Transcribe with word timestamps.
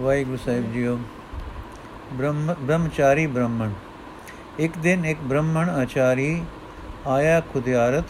ਵਾਹਿਗੁਰੂ 0.00 0.36
ਸਾਹਿਬ 0.36 0.72
JIO. 0.72 0.98
ਬ੍ਰਹਮ, 2.12 2.54
ਬ੍ਰਹਮਚਾਰੀ 2.60 3.26
ਬ੍ਰਾਹਮਣ। 3.26 3.70
ਇੱਕ 4.58 4.76
ਦਿਨ 4.78 5.04
ਇੱਕ 5.04 5.18
ਬ੍ਰਾਹਮਣ 5.22 5.68
ਆਚਾਰੀ 5.70 6.42
ਆਇਆ 7.06 7.40
ਖੁਦਿਆਰਤ 7.52 8.04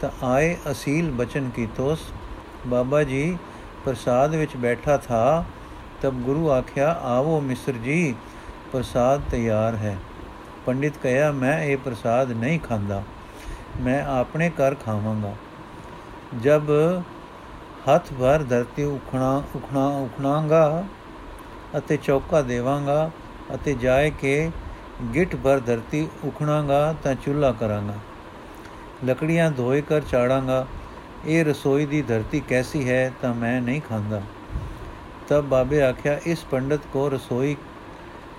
ਤਾਂ 0.00 0.10
ਆਏ 0.26 0.56
ਅਸੀਲ 0.70 1.10
ਬਚਨ 1.10 1.50
ਕੀਤੋਸ, 1.50 2.06
ਬਾਬਾ 2.66 3.02
ਜੀ 3.02 3.36
ਪ੍ਰਸਾਦ 3.84 4.34
ਵਿੱਚ 4.34 4.56
ਬੈਠਾ 4.56 4.96
ਥਾ, 4.98 5.44
ਤਬ 6.02 6.22
ਗੁਰੂ 6.22 6.50
ਆਖਿਆ, 6.50 6.92
ਆਵੋ 7.04 7.40
ਮਿਸਰ 7.40 7.72
ਜੀ, 7.72 8.14
ਪ੍ਰਸਾਦ 8.72 9.30
ਤਿਆਰ 9.30 9.76
ਹੈ। 9.76 9.96
ਪੰਡਿਤ 10.66 10.98
ਕਹਿਆ, 11.02 11.30
ਮੈਂ 11.32 11.58
ਇਹ 11.60 11.76
ਪ੍ਰਸਾਦ 11.76 12.32
ਨਹੀਂ 12.32 12.60
ਖਾਂਦਾ, 12.60 13.02
ਮੈਂ 13.80 14.02
ਆਪਣੇ 14.10 14.50
ਘਰ 14.50 14.74
ਖਾਵਾਂਗਾ। 14.74 15.34
ਜਬ 16.42 16.70
ਹੱਥ 17.88 18.12
ਭਰ 18.20 18.42
ਧਰਤੀ 18.42 18.84
ਉਖਣਾ 18.84 19.36
ਉਖਣਾ, 19.56 19.86
ਉਖਣਾਗਾ 19.88 20.84
ਅਤੇ 21.76 21.96
ਚੌਕਾ 21.96 22.42
ਦੇਵਾਂਗਾ 22.42 23.10
ਅਤੇ 23.54 23.74
ਜਾਏ 23.74 24.10
ਕੇ 24.10 24.50
ਗਿੱਟ 25.14 25.36
ਭਰ 25.36 25.60
ਧਰਤੀ 25.60 26.08
ਉਖਣਾਗਾ 26.24 26.94
ਤਾਂ 27.02 27.14
ਚੁੱਲਾ 27.14 27.52
ਕਰਾਂਗਾ। 27.52 27.94
ਲੱਕੜੀਆਂ 29.04 29.50
ਧੋਏ 29.50 29.80
ਕਰ 29.80 30.00
ਚਾੜਾਂਗਾ। 30.00 30.66
ਇਹ 31.26 31.44
ਰਸੋਈ 31.44 31.86
ਦੀ 31.86 32.02
ਧਰਤੀ 32.02 32.40
ਕੈਸੀ 32.40 32.88
ਹੈ 32.88 33.12
ਤਾਂ 33.22 33.34
ਮੈਂ 33.34 33.62
ਨਹੀਂ 33.62 33.80
ਖਾਂਦਾ। 33.80 34.22
ਤਬ 35.28 35.44
ਬਾਬੇ 35.44 35.82
ਆਖਿਆ, 35.82 36.20
ਇਸ 36.26 36.44
ਪੰਡਤ 36.44 36.80
ਕੋ 36.92 37.08
ਰਸੋਈ 37.08 37.56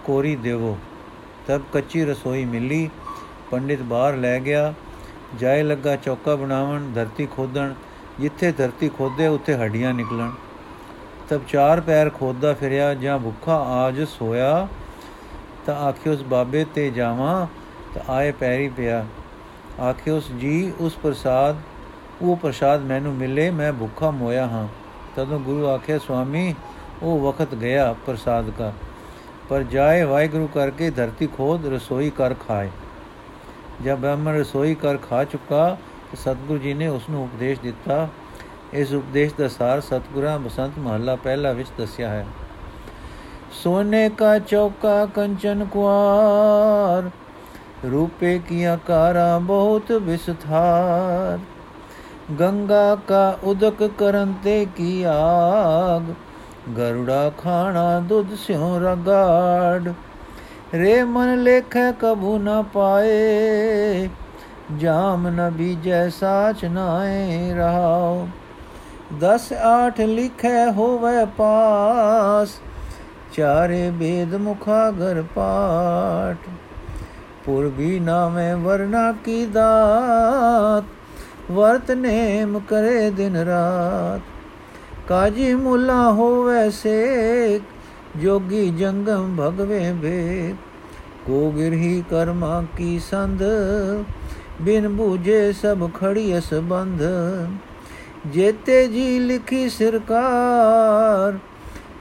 ਕੋਰੀ 0.06 0.36
ਦੇਵੋ। 0.36 0.78
ਤਬ 1.48 1.62
ਕੱਚੀ 1.74 2.06
ਰਸੋਈ 2.06 2.46
ਮਿਲੀ। 2.46 2.90
ਪੰਡਿਤ 3.52 3.82
ਬਾਹਰ 3.82 4.16
ਲੈ 4.16 4.40
ਗਿਆ। 4.40 4.74
ਜਾਏ 5.40 5.64
ਲੱਗਾ 5.64 5.96
ਚੌਕਾ 5.96 6.36
ਬਣਾਉਣ 6.36 6.92
ਧਰਤੀ 6.92 7.26
ਖੋਦਣ। 7.26 7.74
ਜਿੱਥੇ 8.20 8.52
ਧਰਤੀ 8.52 8.90
ਖੋਦੇ, 8.90 9.28
ਉੱਥੇ 9.28 9.56
ਹੱਡੀਆਂ 9.56 9.94
ਨਿਕਲਣ। 9.94 10.32
ਤਬ 11.30 11.42
ਚਾਰ 11.48 11.82
ਪੈਰ 11.82 12.10
ਖੋਦਾ 12.10 12.54
ਫਿਰਿਆ 12.54 12.94
ਜਾਂ 12.94 13.20
ਭੁੱਖਾ 13.20 13.56
ਆਜ 13.56 14.04
ਸੋਇਆ, 14.04 14.68
ਤਾਂ 15.66 15.76
ਆਖਿਓ 15.76 16.14
ਉਸ 16.14 16.24
ਬਾਬੇ 16.24 16.66
ਤੇ 16.76 16.90
ਜਾਵਾਂ, 16.90 17.48
ਤਾਂ 17.94 18.14
ਆਏ 18.14 18.32
ਪੈਰੀ 18.32 18.70
ਪਿਆ। 18.70 19.06
ਆਖਿਓ 19.82 20.18
ਉਸ, 20.18 20.32
ਜੀ, 20.32 20.74
ਉਸ 20.80 20.96
ਪ੍ਰਸਾਦ, 20.96 21.56
ਉਹ 22.22 22.36
ਪ੍ਰਸਾਦ 22.36 22.82
ਮੈਨੂੰ 22.82 23.14
ਮਿਲੇ, 23.14 23.50
ਮੈਂ 23.50 23.74
ਭੁੱਖਾ 23.74 24.12
ਮੋਇਆ 24.12 24.48
ਹਾਂ। 24.48 24.68
ਤਦੋਂ 25.16 25.40
ਗੁਰੂ 25.40 25.68
ਆਖਿਆ 25.68 25.98
ਸੁਆਮੀ 25.98 26.56
ਉਹ 27.04 27.20
ਵਕਤ 27.20 27.56
ਗਿਆ 27.56 27.96
ਪ੍ਰਸਾਦ 28.06 28.52
ਦਾ 28.58 28.74
ਪਰ 29.50 29.64
ਜਾਏ 29.64 30.04
ਵਾਹਿਗੁਰੂ 30.04 30.48
ਕਰਕੇ 30.48 30.90
ਧਰਤੀ 30.90 31.28
ਖੋਦ 31.28 31.66
ਰਸੋਈ 31.66 32.10
ਕਰ 32.10 32.34
ਖਾਏ। 32.34 32.70
ਜਦ 33.84 33.96
ਬ੍ਰਾਹਮਣ 33.96 34.40
ਰਸੋਈ 34.40 34.76
ਕਰ 34.76 34.98
ਖਾ 34.98 35.24
ਚੁੱਕਾ, 35.24 35.78
ਤਾਂ 36.12 36.16
ਸਤਿਗੁਰੂ 36.16 36.60
ਜੀ 36.60 36.74
ਨੇ 36.74 36.88
ਉਸ 36.88 37.10
ਨੂੰ 37.10 37.24
ਉਪਦੇਸ਼ 37.24 37.60
ਦਿੱਤਾ 37.60 38.08
ਇਸ 38.74 38.92
ਉਪਦੇਸ਼ 38.94 39.34
ਦਾ 39.40 39.48
ਸਾਰ 39.48 39.82
ਸਤਿਗੁਰਾਂ 39.82 40.38
ਬਸੰਤ 40.40 40.78
ਮਹੱਲਾ 40.80 41.16
ਪਹਿਲਾ 41.16 41.52
ਵਿੱਚ 41.52 41.70
ਦੱਸਿਆ 41.78 42.10
ਹੈ। 42.10 42.26
ਸੋਨੇ 43.54 44.10
ਕਾ 44.10 44.38
ਚੌਕਾ 44.40 45.06
ਕੰਚਨ 45.06 45.66
ਕੁਆਰ, 45.66 47.10
ਰੂਪੇ 47.86 48.38
ਕੀ 48.40 48.64
ਆਕਾਰਾ 48.64 49.38
ਬਹੁਤ 49.40 49.92
ਵਿਸਥਾਰ। 49.92 51.40
ਗੰਗਾ 52.40 52.96
ਕਾ 53.08 53.38
ਉਦਕ 53.44 53.84
ਕਰਨ 53.98 54.34
ਤੇ 54.44 54.66
ਕੀ 54.76 55.04
ਆਗ, 55.04 56.14
ਗਰੁੜਾ 56.78 57.32
ਖਾਣਾ 57.38 58.00
ਦੁੱਧ 58.00 58.36
ਸਿਉ 58.36 58.80
ਰਗਾੜ। 58.80 59.94
ਰੇ 60.74 61.04
ਮਨ 61.04 61.42
ਲੇਖੈ 61.44 61.92
ਕਬੂ 61.92 62.38
ਨ 62.38 62.64
ਪਾਏ, 62.74 64.10
ਜਾਮ 64.78 65.28
ਨ 65.28 65.50
ਬੀਜੈ 65.50 66.10
ਸਾਚ 66.10 66.66
ਨਾਏ 66.66 67.54
ਰਹਾਉ। 67.54 68.28
ਦਸ 69.18 69.52
ਆਠ 69.54 70.00
ਲਿਖੈ 70.00 70.72
ਹੋਵੇ 70.72 71.26
ਪਾਸ, 71.38 72.50
ਚਾਰੇ 73.34 73.90
ਬੇਦ 73.92 74.36
ਮੁਖਾਗਰ 74.36 75.24
ਪਾਠ। 75.36 76.50
ਪੁਰਬੀ 77.46 78.00
ਨਾਮੇ 78.00 78.54
ਵਰਨਾ 78.54 79.12
ਕੀ 79.26 79.46
ਦਾਤ, 79.46 80.84
ਵਰਤ 81.52 81.92
ਨੇਮ 81.92 82.60
ਕਰੇ 82.60 83.10
ਦਿਨ 83.10 83.36
ਰਾਤ। 83.36 84.22
ਕਾਜੀ 85.08 85.54
ਮੁਲਾ 85.54 86.02
ਹੋਵੇ 86.12 86.70
ਸੇ 86.72 87.60
ਜੋਗੀ 88.18 88.70
ਜੰਗਮ 88.70 89.36
ਭਗਵੇ 89.40 89.92
ਬੇ 89.92 90.54
ਕੋ 91.28 91.52
ਗਿਰਹੀ 91.52 92.04
ਕਰਮਾ 92.10 92.64
ਕੀ 92.78 93.00
ਸੰਧ 93.00 93.44
ਬਿਨ 94.62 94.88
ਬੂਝੇ 94.88 95.52
ਸਭ 95.54 95.90
ਖੜੀ 95.94 96.42
ਸੰਬੰਧ। 96.42 97.02
ਜੇਤੇ 98.28 98.88
ਜੀ 98.88 99.20
ਲਿਖੀ 99.20 99.70
ਸਰਕਾਰ, 99.70 101.38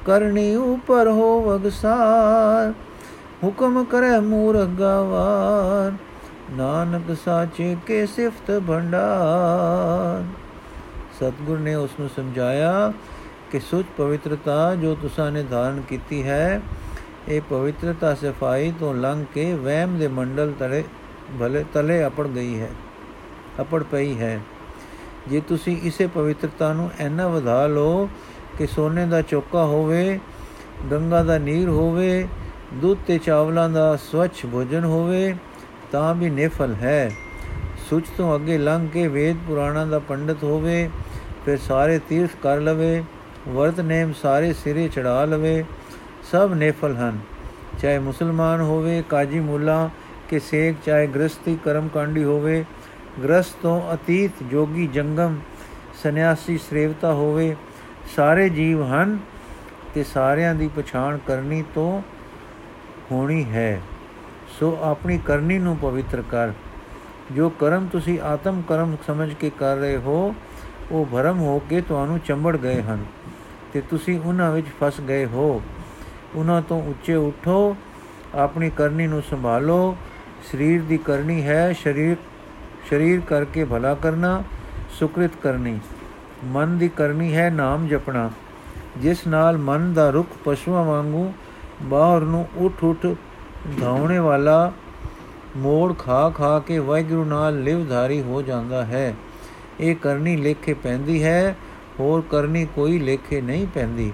ਕਰਨੀ 0.07 0.55
ਉਪਰ 0.55 1.09
ਹੋ 1.09 1.41
ਵਗਸਾਰ 1.43 2.73
ਹੁਕਮ 3.45 3.85
ਕਰੇ 3.85 4.19
ਮੂਰਖ 4.21 4.69
ਗਵਾਰ, 4.69 5.93
ਨਾਨਕ 6.53 7.15
ਸਾਚੇ 7.25 7.77
ਕੇ 7.87 8.05
ਸਿਫਤ 8.07 8.51
ਭੰਡਾਰ। 8.69 10.25
ਸਤਗੁਰ 11.19 11.59
ਨੇ 11.59 11.75
ਉਸ 11.75 11.91
ਨੂੰ 12.01 12.09
ਸਮਝਾਇਆ 12.09 12.93
ਕਿ 13.51 13.61
ਸੁਚ 13.61 13.87
ਪਵਿੱਤਰਤਾ 13.99 14.75
ਜੋ 14.75 14.95
ਤੁਸਾਂ 14.95 15.31
ਨੇ 15.33 15.43
ਧਾਰਨ 15.43 15.81
ਕੀਤੀ 15.81 16.23
ਹੈ, 16.23 16.61
ਇਹ 17.29 17.41
ਪਵਿੱਤਰਤਾ 17.41 18.15
ਸਫ਼ਾਈ 18.15 18.73
ਤੋਂ 18.81 18.95
ਲੰਘ 18.95 19.25
ਕੇ 19.35 19.53
ਵਹਿਮ 19.55 19.99
ਦੇ 19.99 20.09
ਮੰਡਲ 20.09 20.53
ਤਲੇ 20.59 20.85
ਭਲੇ 21.41 21.65
ਤਲੇ 21.75 22.07
ਅਪੜ 22.07 22.27
ਗਈ 22.27 22.61
ਹੈ 22.61 22.69
ਅਪੜ 23.61 23.83
ਪਈ 23.83 24.19
ਹੈ। 24.21 24.41
ਜੇ 25.31 25.41
ਤੁਸੀਂ 25.41 25.77
ਇਸੇ 25.83 26.07
ਪਵਿੱਤਰਤਾ 26.07 26.73
ਨੂੰ 26.73 26.91
ਐਨਾ 27.01 27.29
ਵਧਾ 27.29 27.67
ਲਓ 27.67 28.09
ਕਿ 28.59 28.67
ਸੋਨੇ 28.67 29.07
ਦਾ 29.07 29.23
ਚੋਕਾ 29.23 29.65
ਹੋਵੇ, 29.65 30.21
ਗੰਗਾ 30.93 31.23
ਦਾ 31.23 31.39
ਨੀਰ 31.39 31.69
ਹੋਵੇ, 31.69 32.29
ਦੁੱਧ 32.75 33.01
ਤੇ 33.07 33.19
ਚਾਵਲਾਂ 33.19 33.69
ਦਾ 33.69 33.97
ਸਵੱਛ 33.97 34.47
ਭੋਜਨ 34.47 34.85
ਹੋਵੇ, 34.85 35.35
ਤਾਂ 35.93 36.15
ਵੀ 36.15 36.31
ਨਿਫਲ 36.31 36.75
ਹੈ। 36.75 37.11
ਸੁਚ 37.91 38.05
ਤੋਂ 38.17 38.35
ਅੱਗੇ 38.35 38.59
ਲੰਘ 38.59 38.89
ਕੇ 38.89 39.09
ਵੇਦ 39.09 39.37
ਪੁਰਾਣਾ 39.49 39.85
ਦਾ 39.85 39.99
ਪੰਡਤ 39.99 40.45
ਹੋਵੇ, 40.45 40.91
ਫਿਰ 41.45 41.59
ਸਾਰੇ 41.59 42.01
ਤੀਰਥ 42.09 42.31
ਕਰ 42.43 42.61
ਲਵੇ, 42.61 43.05
ਵਰਤ 43.49 43.81
ਨੇਮ 43.81 44.13
ਸਾਰੇ 44.23 44.53
ਸਿਰੇ 44.53 44.89
ਚੜਾ 44.89 45.25
ਲਵੇ, 45.25 45.65
ਸਭ 46.33 46.51
ਨੇਫਲ 46.57 46.97
ਹਨ। 46.97 47.19
ਚਾਹੇ 47.83 47.99
ਮੁਸਲਮਾਨ 47.99 48.61
ਹੋਵੇ, 48.61 49.03
ਕਾਜੀ 49.09 49.41
ਮੁੱਲਾ, 49.41 49.91
ਕਿ 50.29 50.39
ਸੇਖ 50.39 50.87
ਚਾਹੇ 50.87 51.07
ਗ੍ਰਸਤੀ 51.07 51.59
ਕਰਮ 51.65 51.89
ਕਾਂਡੀ 51.89 52.25
ਹੋਵੇ 52.25 52.65
ਗ੍ਰਸਤ 53.25 53.57
ਤੋਂ 53.63 53.95
ਅਤੀਤ 53.95 54.31
ਜੋਗੀ 54.43 54.87
ਜੰਗਮ, 54.87 55.39
ਸੰਨਿਆਸੀ 56.03 56.59
ਸ੍ਰੇਵਤਾ 56.59 57.13
ਹੋਵੇ, 57.13 57.57
ਸਾਰੇ 58.17 58.49
ਜੀਵ 58.49 58.83
ਹਨ 58.83 59.19
ਤੇ 59.95 60.05
ਸਾਰਿਆਂ 60.05 60.55
ਦੀ 60.55 60.71
ਪਛਾਣ 60.77 61.19
ਕਰਨੀ 61.27 61.65
ਤੋਂ 61.75 62.03
ਹੋਣੀ 63.13 63.45
ਹੈ। 63.45 63.81
ਸੋ 64.61 64.79
ਆਪਣੀ 64.83 65.19
ਕਰਨੀ 65.19 65.59
ਨੂੰ 65.59 65.77
ਪਵਿੱਤਰ 65.77 66.23
ਕਰ। 66.31 66.53
ਜੋ 67.33 67.49
ਕਰਮ 67.51 67.87
ਤੁਸੀਂ 67.87 68.21
ਆਤਮ 68.21 68.63
ਕਰਮ 68.69 68.97
ਸਮਝ 69.07 69.35
ਕੇ 69.35 69.51
ਕਰ 69.51 69.77
ਰਹੇ 69.77 69.97
ਹੋ, 69.97 70.35
ਉਹ 70.93 71.07
ਭਰਮ 71.13 71.39
ਹੋ 71.39 71.59
ਕੇ 71.59 71.81
ਤੁਹਾਨੂੰ 71.81 72.19
ਚੰਬੜ 72.19 72.57
ਗਏ 72.57 72.83
ਹਨ 72.83 73.05
ਤੇ 73.73 73.81
ਤੁਸੀਂ 73.81 74.21
ਉਹਨਾਂ 74.21 74.53
ਵਿੱਚ 74.53 74.67
ਫਸ 74.81 75.01
ਗਏ 75.01 75.27
ਹੋ। 75.27 75.63
ਉਹਨਾਂ 76.35 76.63
ਤੋਂ 76.63 76.83
ਉੱਚੇ 76.83 77.15
ਉਠੋ, 77.15 77.77
ਆਪਣੀ 78.35 78.71
ਕਰਨੀ 78.71 79.07
ਨੂੰ 79.07 79.23
ਸੰਭਾਲੋ। 79.23 79.97
ਸਰੀਰ 80.53 80.83
ਦੀ 80.83 80.99
ਕਰਨੀ 80.99 81.43
ਹੈ, 81.43 81.73
ਸਰੀਰ 81.73 82.17
ਸਰੀਰ 82.91 83.21
ਕਰਕੇ 83.21 83.65
ਭਲਾ 83.65 83.95
ਕਰਨਾ, 83.95 84.43
ਸੁਕ੍ਰਿਤ 84.91 85.31
ਕਰਨੀ। 85.43 85.79
ਮਨ 86.45 86.79
ਦੀ 86.79 86.89
ਕਰਨੀ 86.89 87.37
ਹੈ 87.37 87.51
ਨਾਮ 87.51 87.87
ਜਪਣਾ। 87.87 88.31
ਜਿਸ 88.97 89.27
ਨਾਲ 89.27 89.57
ਮਨ 89.57 89.93
ਦਾ 89.93 90.11
ਰੁਖ 90.11 90.27
ਪਸ਼ੂਆਂ 90.45 90.85
ਵਾਂਗੂ 90.85 91.33
ਬਾਹਰ 91.83 92.21
ਨੂੰ 92.21 92.49
ਉਠ 92.57 92.85
ਉਠ 92.85 93.07
ਧਾਉਣੇ 93.81 94.19
ਵਾਲਾ 94.19 94.73
ਮੋੜ 95.57 95.95
ਖਾ 95.99 96.31
ਖਾ 96.31 96.59
ਕੇ 96.59 96.79
ਵਾਹਿਗੁਰੂ 96.79 97.25
ਨਾਲ 97.25 97.63
ਲਿਵਧਾਰੀ 97.63 98.23
ਹੋ 98.23 98.43
ਜਾਂਦਾ 98.43 98.85
ਹੈ। 98.85 99.15
ਇਹ 99.81 99.97
ਕਰਨੀ 99.97 100.37
ਲੇਖੇ 100.37 100.75
ਪੈਂਦੀ 100.75 101.25
ਹੈ, 101.25 101.57
ਹੋਰ 102.01 102.23
ਕਰਨੀ 102.31 102.67
ਕੋਈ 102.75 102.99
ਲੇਖੇ 102.99 103.41
ਨਹੀਂ 103.41 103.67
ਪੈਂਦੀ। 103.67 104.13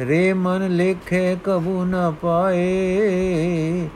ਰੇ 0.00 0.32
ਮਨ 0.32 0.76
ਲੇਖੇ 0.76 1.36
ਕਬੂ 1.44 1.84
ਨਾ 1.84 2.10
ਪਾਏ। 2.10 3.88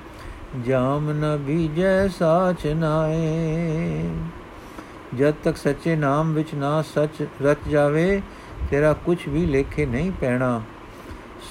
ਜਾਮ 0.59 1.11
ਨ 1.11 1.37
ਬੀਜੈ 1.37 2.09
ਸਾਚ 2.09 2.67
ਨਾਏ। 2.67 4.11
ਜਦ 5.15 5.35
ਤੱਕ 5.45 5.57
ਸੱਚੇ 5.57 5.95
ਨਾਮ 5.97 6.33
ਵਿੱਚ 6.35 6.55
ਨਾ 6.55 6.83
ਸੱਚ 6.83 7.23
ਰਚ 7.43 7.69
ਜਾਵੇ, 7.69 8.23
ਤੇਰਾ 8.71 8.93
ਕੁਝ 8.93 9.17
ਵੀ 9.29 9.45
ਲੇਖੇ 9.47 9.87
ਨਹੀਂ 9.87 10.11
ਪੈਣਾ। 10.21 10.61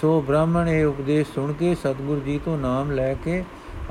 ਸੋ 0.01 0.22
ਬ੍ਰਾਹਮਣ 0.22 0.69
ਇਹ 0.69 0.86
ਉਪਦੇਸ਼ 0.86 1.31
ਸੁਣ 1.36 1.54
ਕੇ 1.54 1.74
ਸਤਿਗੁਰੂ 1.75 2.19
ਜੀ 2.19 2.40
ਤੋਂ 2.46 2.57
ਨਾਮ 2.57 2.92
ਲੈ 2.92 3.13
ਕੇ 3.13 3.44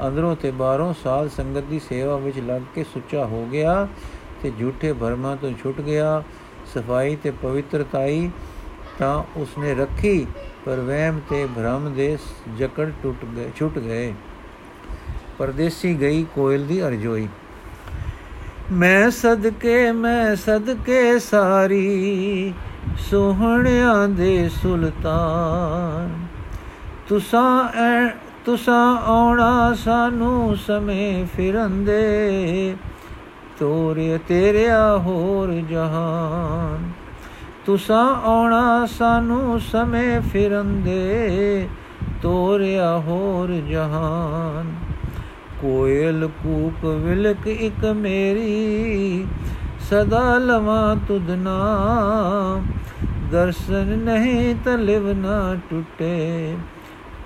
ਅੰਦਰੋਂ 0.07 0.37
ਤੇ 0.37 0.51
ਬਾਹਰੋਂ 0.51 0.93
ਸਾਧ 1.05 1.29
ਸੰਗਤ 1.29 1.65
ਦੀ 1.65 1.79
ਸੇਵਾ 1.79 2.17
ਵਿੱਚ 2.17 2.39
ਲੱਗ 2.39 2.63
ਕੇ 2.75 2.85
ਸੁੱਚਾ 2.85 3.25
ਹੋ 3.25 3.45
ਗਿਆ 3.53 3.87
ਤੇ 4.43 4.53
ਝੂਠੇ 4.61 4.93
ਭਰਮਾਂ 4.93 5.37
ਤੋਂ 5.37 5.53
ਛੁੱਟ 5.63 5.81
ਗਿਆ। 5.81 6.23
ਸਫ਼ਾਈ 6.75 7.17
ਤੇ 7.17 7.31
ਪਵਿੱਤਰਤਾਈ 7.31 8.31
ਤਾਂ 8.99 9.23
ਉਸਨੇ 9.37 9.75
ਰੱਖੀ, 9.75 10.27
ਪਰ 10.67 10.81
ਵਹਿਮ 10.81 11.21
ਤੇ 11.31 11.47
ਭ੍ਰਮ 11.57 11.93
ਦੇ 11.95 12.17
ਜਕੜ 12.59 12.91
ਟੁੱਟ 13.03 13.25
ਗਏ 13.37 13.51
ਛੁੱਟ 13.57 13.79
ਗਏ। 13.79 14.13
ਪਰਦੇਸੀ 15.39 16.01
ਗਈ 16.01 16.27
ਕੋਇਲ 16.35 16.67
ਦੀ 16.67 16.83
ਅਰਜੋਈ। 16.83 17.29
ਮੈਂ 18.73 19.11
ਸਦਕੇ 19.11 19.93
ਮੈਂ 19.93 20.37
ਸਦਕੇ 20.37 21.19
ਸਾਰੀ, 21.19 22.55
ਸੋਹਣਿਆਂ 23.11 24.09
ਦੇ 24.09 24.49
ਸੁਲਤਾਨ। 24.49 26.27
ਤੁਸਾਂ 27.09 27.69
ਤੁਸਾਂ 28.45 28.99
ਆਉਣਾ 28.99 29.75
ਸਾਨੂੰ 29.75 30.57
ਸਮੇਂ 30.57 31.27
ਫਿਰੰਦੇ, 31.37 32.77
ਤੋਰੇ 33.59 34.19
ਤੇਰਿਆ 34.29 34.97
ਹੋਰ 34.97 35.53
ਜਹਾਨ। 35.71 36.91
ਤੁਸਾਂ 37.67 38.15
ਆਉਣਾ 38.17 38.87
ਸਾਨੂੰ 38.87 39.61
ਸਮੇਂ 39.61 40.21
ਫਿਰੰਦੇ, 40.21 41.69
ਤੋਰਿਆ 42.23 42.99
ਹੋਰ 42.99 43.53
ਜਹਾਨ। 43.53 44.88
ਕੋਇਲ 45.61 46.29
ਕੂਕ 46.43 46.85
ਵਿਲਕ 46.85 47.47
ਇਕ 47.47 47.85
ਮੇਰੀ, 47.85 49.27
ਸਦਾ 49.91 50.39
ਲਵਾ 50.39 50.97
ਤੁਧ 51.09 51.31
ਨਾਮ। 51.31 52.67
ਦਰਸ਼ਨ 53.33 53.87
ਨਹੀਂ 53.99 54.55
ਤਲਿਵ 54.65 55.13
ਨਾ 55.13 55.57
ਟੁੱਟੇ, 55.71 56.57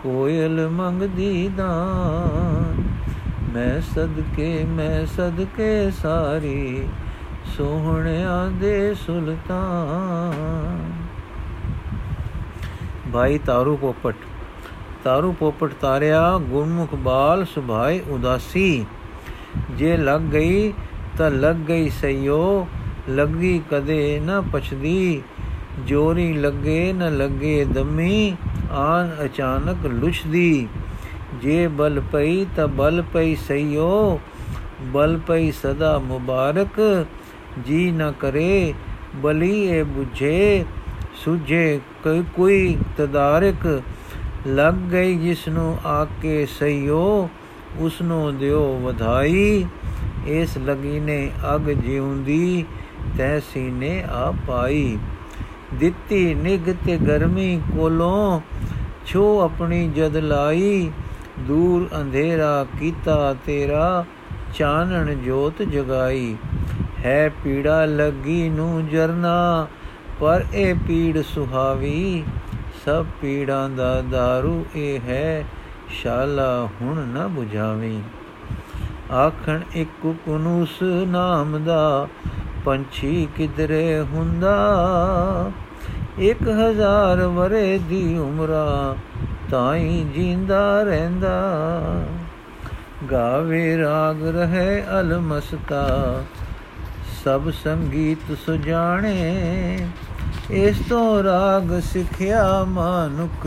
ਕੋਇਲ 0.03 0.69
ਮੰਗਦੀ 0.69 1.51
ਦਾਨ। 1.57 2.83
ਮੈਂ 3.55 3.81
ਸਦਕੇ 3.95 4.65
ਮੈਂ 4.65 5.07
ਸਦਕੇ 5.07 5.91
ਸਾਰੀ, 5.91 6.89
ਸੋਹਣਿਆ 7.57 8.51
ਦੇ 8.61 8.95
ਸੁਲਤਾਨ। 8.95 10.91
ਭਾਈ 13.13 13.39
ਤਾਰੂ 13.39 13.77
ਪੋਪਟ 13.77 14.15
ਤਾਰੂ 15.05 15.33
ਪੋਪਟ 15.33 15.73
ਤਾਰਿਆ, 15.81 16.39
ਗੁਰਮੁਖ 16.39 16.95
ਬਾਲ 16.95 17.45
ਸੁਭਾਈ 17.45 18.01
ਉਦਾਸੀ। 18.09 18.87
ਜੇ 19.71 19.97
ਲੱਗ 19.97 20.21
ਗਈ, 20.21 20.73
ਤਾਂ 21.19 21.31
ਲੱਗ 21.31 21.57
ਗਈ 21.57 21.91
ਸਈਓ, 21.91 22.67
ਲੱਗੀ 23.09 23.63
ਕਦੇ 23.71 24.21
ਨਾ 24.25 24.41
ਪਛਦੀ। 24.41 25.23
ਜੋਰੀ 25.87 26.33
ਲੱਗੇ 26.33 26.93
ਨ 26.93 27.17
ਲੱਗੇ 27.17 27.65
ਦਮੀ, 27.65 28.37
ਆਨ 28.71 29.17
ਅਚਾਨਕ 29.25 29.87
ਲੁਛਦੀ। 29.87 30.69
ਜੇ 31.43 31.69
ਬਲ 31.69 32.03
ਪਈ, 32.13 32.47
ਤਾਂ 32.57 32.69
ਬਲ 32.69 33.03
ਪਈ 33.13 33.35
ਸਈਓ, 33.35 34.21
ਬਲ 34.83 35.21
ਪਈ 35.27 35.51
ਸਦਾ 35.51 35.99
ਮੁਬਾਰਕ। 35.99 37.07
ਜੀ 37.67 37.91
ਨ 37.91 38.13
ਕਰੇ, 38.21 38.75
ਬਲੀ 39.17 39.63
ਇਹ 39.63 39.85
부ਝੇ 39.85 40.65
ਸੁਝੇ 41.25 41.81
ਕੋਈ 42.05 42.25
ਕੋਈ 42.35 42.77
ਤਦਾਰਕ। 42.97 43.83
ਲੱਗ 44.47 44.75
ਗਈ 44.75 45.15
ਜਿਸ 45.15 45.49
ਨੂੰ 45.49 45.79
ਆਕੇ 45.87 46.47
ਸਈਓ 46.47 47.29
ਉਸ 47.79 48.03
ਨੂੰ 48.03 48.39
ਦਿਓ 48.39 48.79
ਵਧਾਈ। 48.79 49.67
ਇਸ 50.27 50.59
ਲਗੀ 50.59 51.01
ਨੇ 51.01 51.31
ਅਗ 51.55 51.71
ਜਿਉਂਦੀ 51.71 52.65
ਤੈਸੀ 53.19 53.61
ਨੇ 53.61 54.05
ਆ 54.11 54.35
ਪਾਈ। 54.49 54.99
ਦਿੱਤੀ 55.75 56.35
ਨਿਗ 56.35 56.75
ਤੇ 56.87 56.97
ਗਰਮੀ 56.97 57.61
ਕੋਲੋਂ, 57.77 58.41
ਛੋ 59.07 59.41
ਆਪਣੀ 59.41 59.89
ਜਦ 59.89 60.17
ਲਾਈ। 60.17 60.91
ਦੂਰ 61.39 61.89
ਅੰਧੇਰਾ 62.01 62.67
ਕੀਤਾ 62.81 63.37
ਤੇਰਾ, 63.47 64.05
ਚਾਨਣ 64.55 65.15
ਜੋਤ 65.15 65.63
ਜਗਾਈ। 65.63 66.37
ਹੈ 67.05 67.29
ਪੀੜਾ 67.29 67.85
ਲੱਗੀ 67.85 68.49
ਨੂੰ 68.49 68.89
ਜਰਨਾ, 68.89 69.67
ਪਰ 70.21 70.45
ਇਹ 70.55 70.75
ਪੀੜ 70.75 71.23
ਸੁਹਾਵੀ। 71.23 72.25
ਸਭ 72.87 73.07
ਪੀੜਾਂ 73.21 73.69
ਦਾ 73.69 74.03
दारू 74.13 74.65
ਇਹ 74.77 75.01
ਹੈ, 75.01 75.45
ਸ਼ਾਲਾ 75.89 76.69
ਹੁਣ 76.81 76.97
ਨਾ 76.99 77.27
부ਝਾਵੇਂ 77.27 78.01
ਆਖਣ 79.13 79.61
ਇੱਕ 79.75 79.91
ਕੁਕਨੂਸ 80.03 80.83
ਨਾਮ 80.83 81.65
ਦਾ, 81.65 82.09
ਪੰਛੀ 82.65 83.29
ਕਿਧਰੇ 83.37 84.01
ਹੁੰਦਾ? 84.01 84.55
1000 86.19 87.27
ਵਰੇ 87.27 87.79
ਦੀ 87.79 88.19
ਉਮਰਾ 88.19 88.97
ਤਾਈ 89.51 90.07
ਜਿੰਦਾ 90.15 90.83
ਰਹਿੰਦਾ। 90.83 92.05
ਗਾਵੇ 93.11 93.79
ਰਾਗ 93.79 94.23
ਰਹੇ 94.23 94.85
ਅਲਮਸਤਾ, 95.01 95.87
ਸਭ 97.25 97.51
ਸੰਗੀਤ 97.51 98.39
ਸੁਜਾਣੇ। 98.47 99.89
ਇਸ 100.53 100.77
ਤੋਂ 100.89 101.23
ਰਾਗ 101.23 101.81
ਸਿੱਖਿਆ 101.81 102.65
ਮਾਨੁਕ 102.65 103.47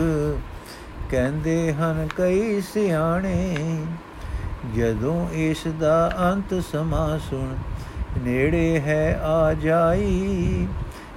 ਕਹਿੰਦੇ 1.12 1.74
ਹਨ 1.74 2.07
ਕਈ 2.18 2.62
ਸਿਆਣੇ, 2.62 3.56
ਜਦੋਂ 4.75 5.30
ਇਸ 5.34 5.68
ਦਾ 5.80 6.12
ਅੰਤ 6.19 6.54
ਸਮਾ 6.74 7.19
ਸੁਣ, 7.30 7.54
ਨੇੜੇ 8.24 8.80
ਹੈ 8.80 9.19
ਆ 9.24 9.54
ਜਾਈ। 9.54 10.68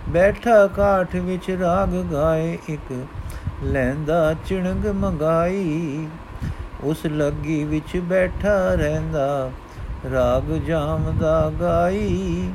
ਬੈਠਾ 0.09 0.67
ਕਾਠ 0.67 1.15
ਵਿੱਚ 1.17 1.51
ਰਾਗ 1.51 1.95
ਗਾਏ 2.13 2.59
ਇੱਕ, 2.69 2.93
ਲੈਂਦਾ 3.63 4.35
ਚਿਣਗ 4.47 4.87
ਮੰਗਾਈ। 4.87 6.07
ਉਸ 6.85 7.07
ਲੱਗੀ 7.07 7.65
ਵਿੱਚ 7.65 7.97
ਬੈਠਾ 7.97 8.75
ਰਹਿੰਦਾ, 8.75 9.51
ਰਾਗ 10.13 10.53
ਜਾਮ 10.67 11.13
ਦਾ 11.21 11.53
ਗਾਈ। 11.61 12.51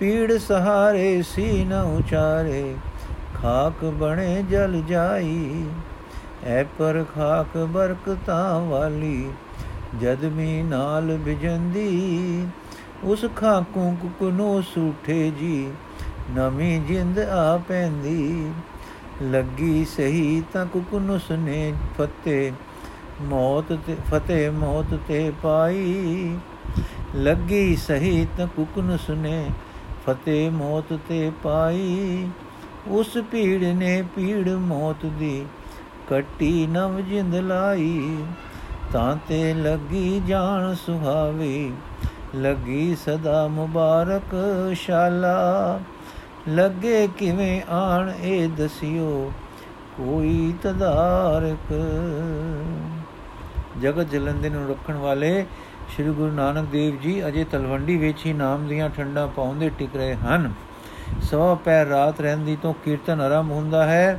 ਪੀੜ 0.00 0.32
ਸਹਾਰੇ 0.32 1.22
ਸੀ 1.22 1.64
ਨ 1.64 1.72
ਉਚਾਰੇ, 1.72 2.74
ਖਾਕ 3.42 3.84
ਬਣੇ 3.84 4.42
ਜਲ 4.50 4.82
ਜਾਈ। 4.88 5.64
ਐ 6.44 6.62
ਪਰ 6.62 7.04
ਖਾਕ 7.14 7.56
ਬਰਕਤਾਂ 7.58 8.60
ਵਾਲੀ, 8.60 9.30
ਜਦ 10.00 10.24
ਮੀ 10.24 10.62
ਨਾਲ 10.62 11.16
ਵਿਜੰਦੀ 11.16 12.46
ਉਸ 13.04 13.24
ਖਾਕੂ 13.36 13.96
ਕੁਕਨੋ 14.02 14.60
ਸੂਠੇ 14.60 15.32
ਜੀ, 15.40 15.68
ਨਵੀਂ 16.30 16.80
ਜਿੰਦ 16.80 17.18
ਆ 17.18 17.56
ਪੈਂਦੀ। 17.68 18.52
ਲੱਗੀ 19.22 19.84
ਸਹੀ 19.84 20.42
ਤਾਂ 20.52 20.66
ਕੁਕਨੁਸ 20.66 21.30
ਨੇ 21.30 21.72
ਫਤੇ, 21.98 22.52
ਮੌਤ 23.22 23.78
ਤੇ, 23.86 23.96
ਫਤੇ 24.10 24.50
ਮੌਤ 24.50 24.98
ਤੇ 25.08 25.32
ਪਾਈ। 25.42 26.36
ਲੱਗੀ 27.14 27.76
ਸਹੀ 27.76 28.26
ਤਾਂ 28.36 28.46
ਕੁਕਨੁਸ 28.46 29.10
ਨੇ 29.10 29.50
ਫਤੇ 30.06 30.48
ਮੌਤ 30.50 30.98
ਤੇ 31.08 31.30
ਪਾਈ। 31.42 32.28
ਉਸ 32.88 33.16
ਭੀੜ 33.30 33.64
ਨੇ 33.64 34.02
ਪੀੜ 34.16 34.48
ਮੌਤ 34.48 35.06
ਦੀ 35.06 35.46
ਕੱਟੀ, 36.10 36.66
ਨਵ 36.66 37.00
ਜਿੰਦ 37.00 37.34
ਲਾਈ। 37.34 38.24
ਤਾਂ 38.92 39.16
ਤੇ 39.28 39.54
ਲੱਗੀ 39.54 40.22
ਜਾਣ 40.26 40.74
ਸੁਹਾਵੀ, 40.74 41.72
ਲੱਗੀ 42.34 42.96
ਸਦਾ 42.96 43.46
ਮੁਬਾਰਕ 43.48 44.36
ਸ਼ਾਲਾ। 44.74 45.80
ਲੱਗੇ 46.48 47.08
ਕਿਵੇਂ 47.18 47.60
ਆਣ 47.70 48.10
ਇਹ 48.22 48.48
ਦਸਿਓ, 48.48 49.32
ਕੋਈ 49.96 50.54
ਤਦਾਰਕ। 50.62 51.74
ਜਗਤ 53.80 54.10
ਜਲੰਦੇ 54.10 54.48
ਨੂੰ 54.48 54.68
ਰੱਖਣ 54.68 54.94
ਵਾਲੇ 54.94 55.46
ਸ੍ਰੀ 55.88 56.04
ਗੁਰੂ 56.04 56.32
ਨਾਨਕ 56.32 56.68
ਦੇਵ 56.68 56.96
ਜੀ 57.00 57.26
ਅਜੇ 57.28 57.44
ਤਲਵੰਡੀ 57.44 57.96
ਵਿੱਚ 57.96 58.24
ਹੀ 58.26 58.32
ਨਾਮ 58.32 58.66
ਦੀਆਂ 58.68 58.88
ਠੰਡਾ 58.90 59.26
ਪਾਉਂਦੇ 59.26 59.68
ਟਿਕ 59.78 59.96
ਰਹੇ 59.96 60.14
ਹਨ। 60.14 60.52
ਸਵਾ 61.22 61.54
ਪੈਰ 61.54 61.86
ਰਾਤ 61.86 62.20
ਰਹਿੰਦੀ 62.20 62.56
ਤੋਂ 62.62 62.72
ਕੀਰਤਨ 62.84 63.20
ਆਰੰਭ 63.20 63.50
ਹੁੰਦਾ 63.50 63.84
ਹੈ, 63.84 64.18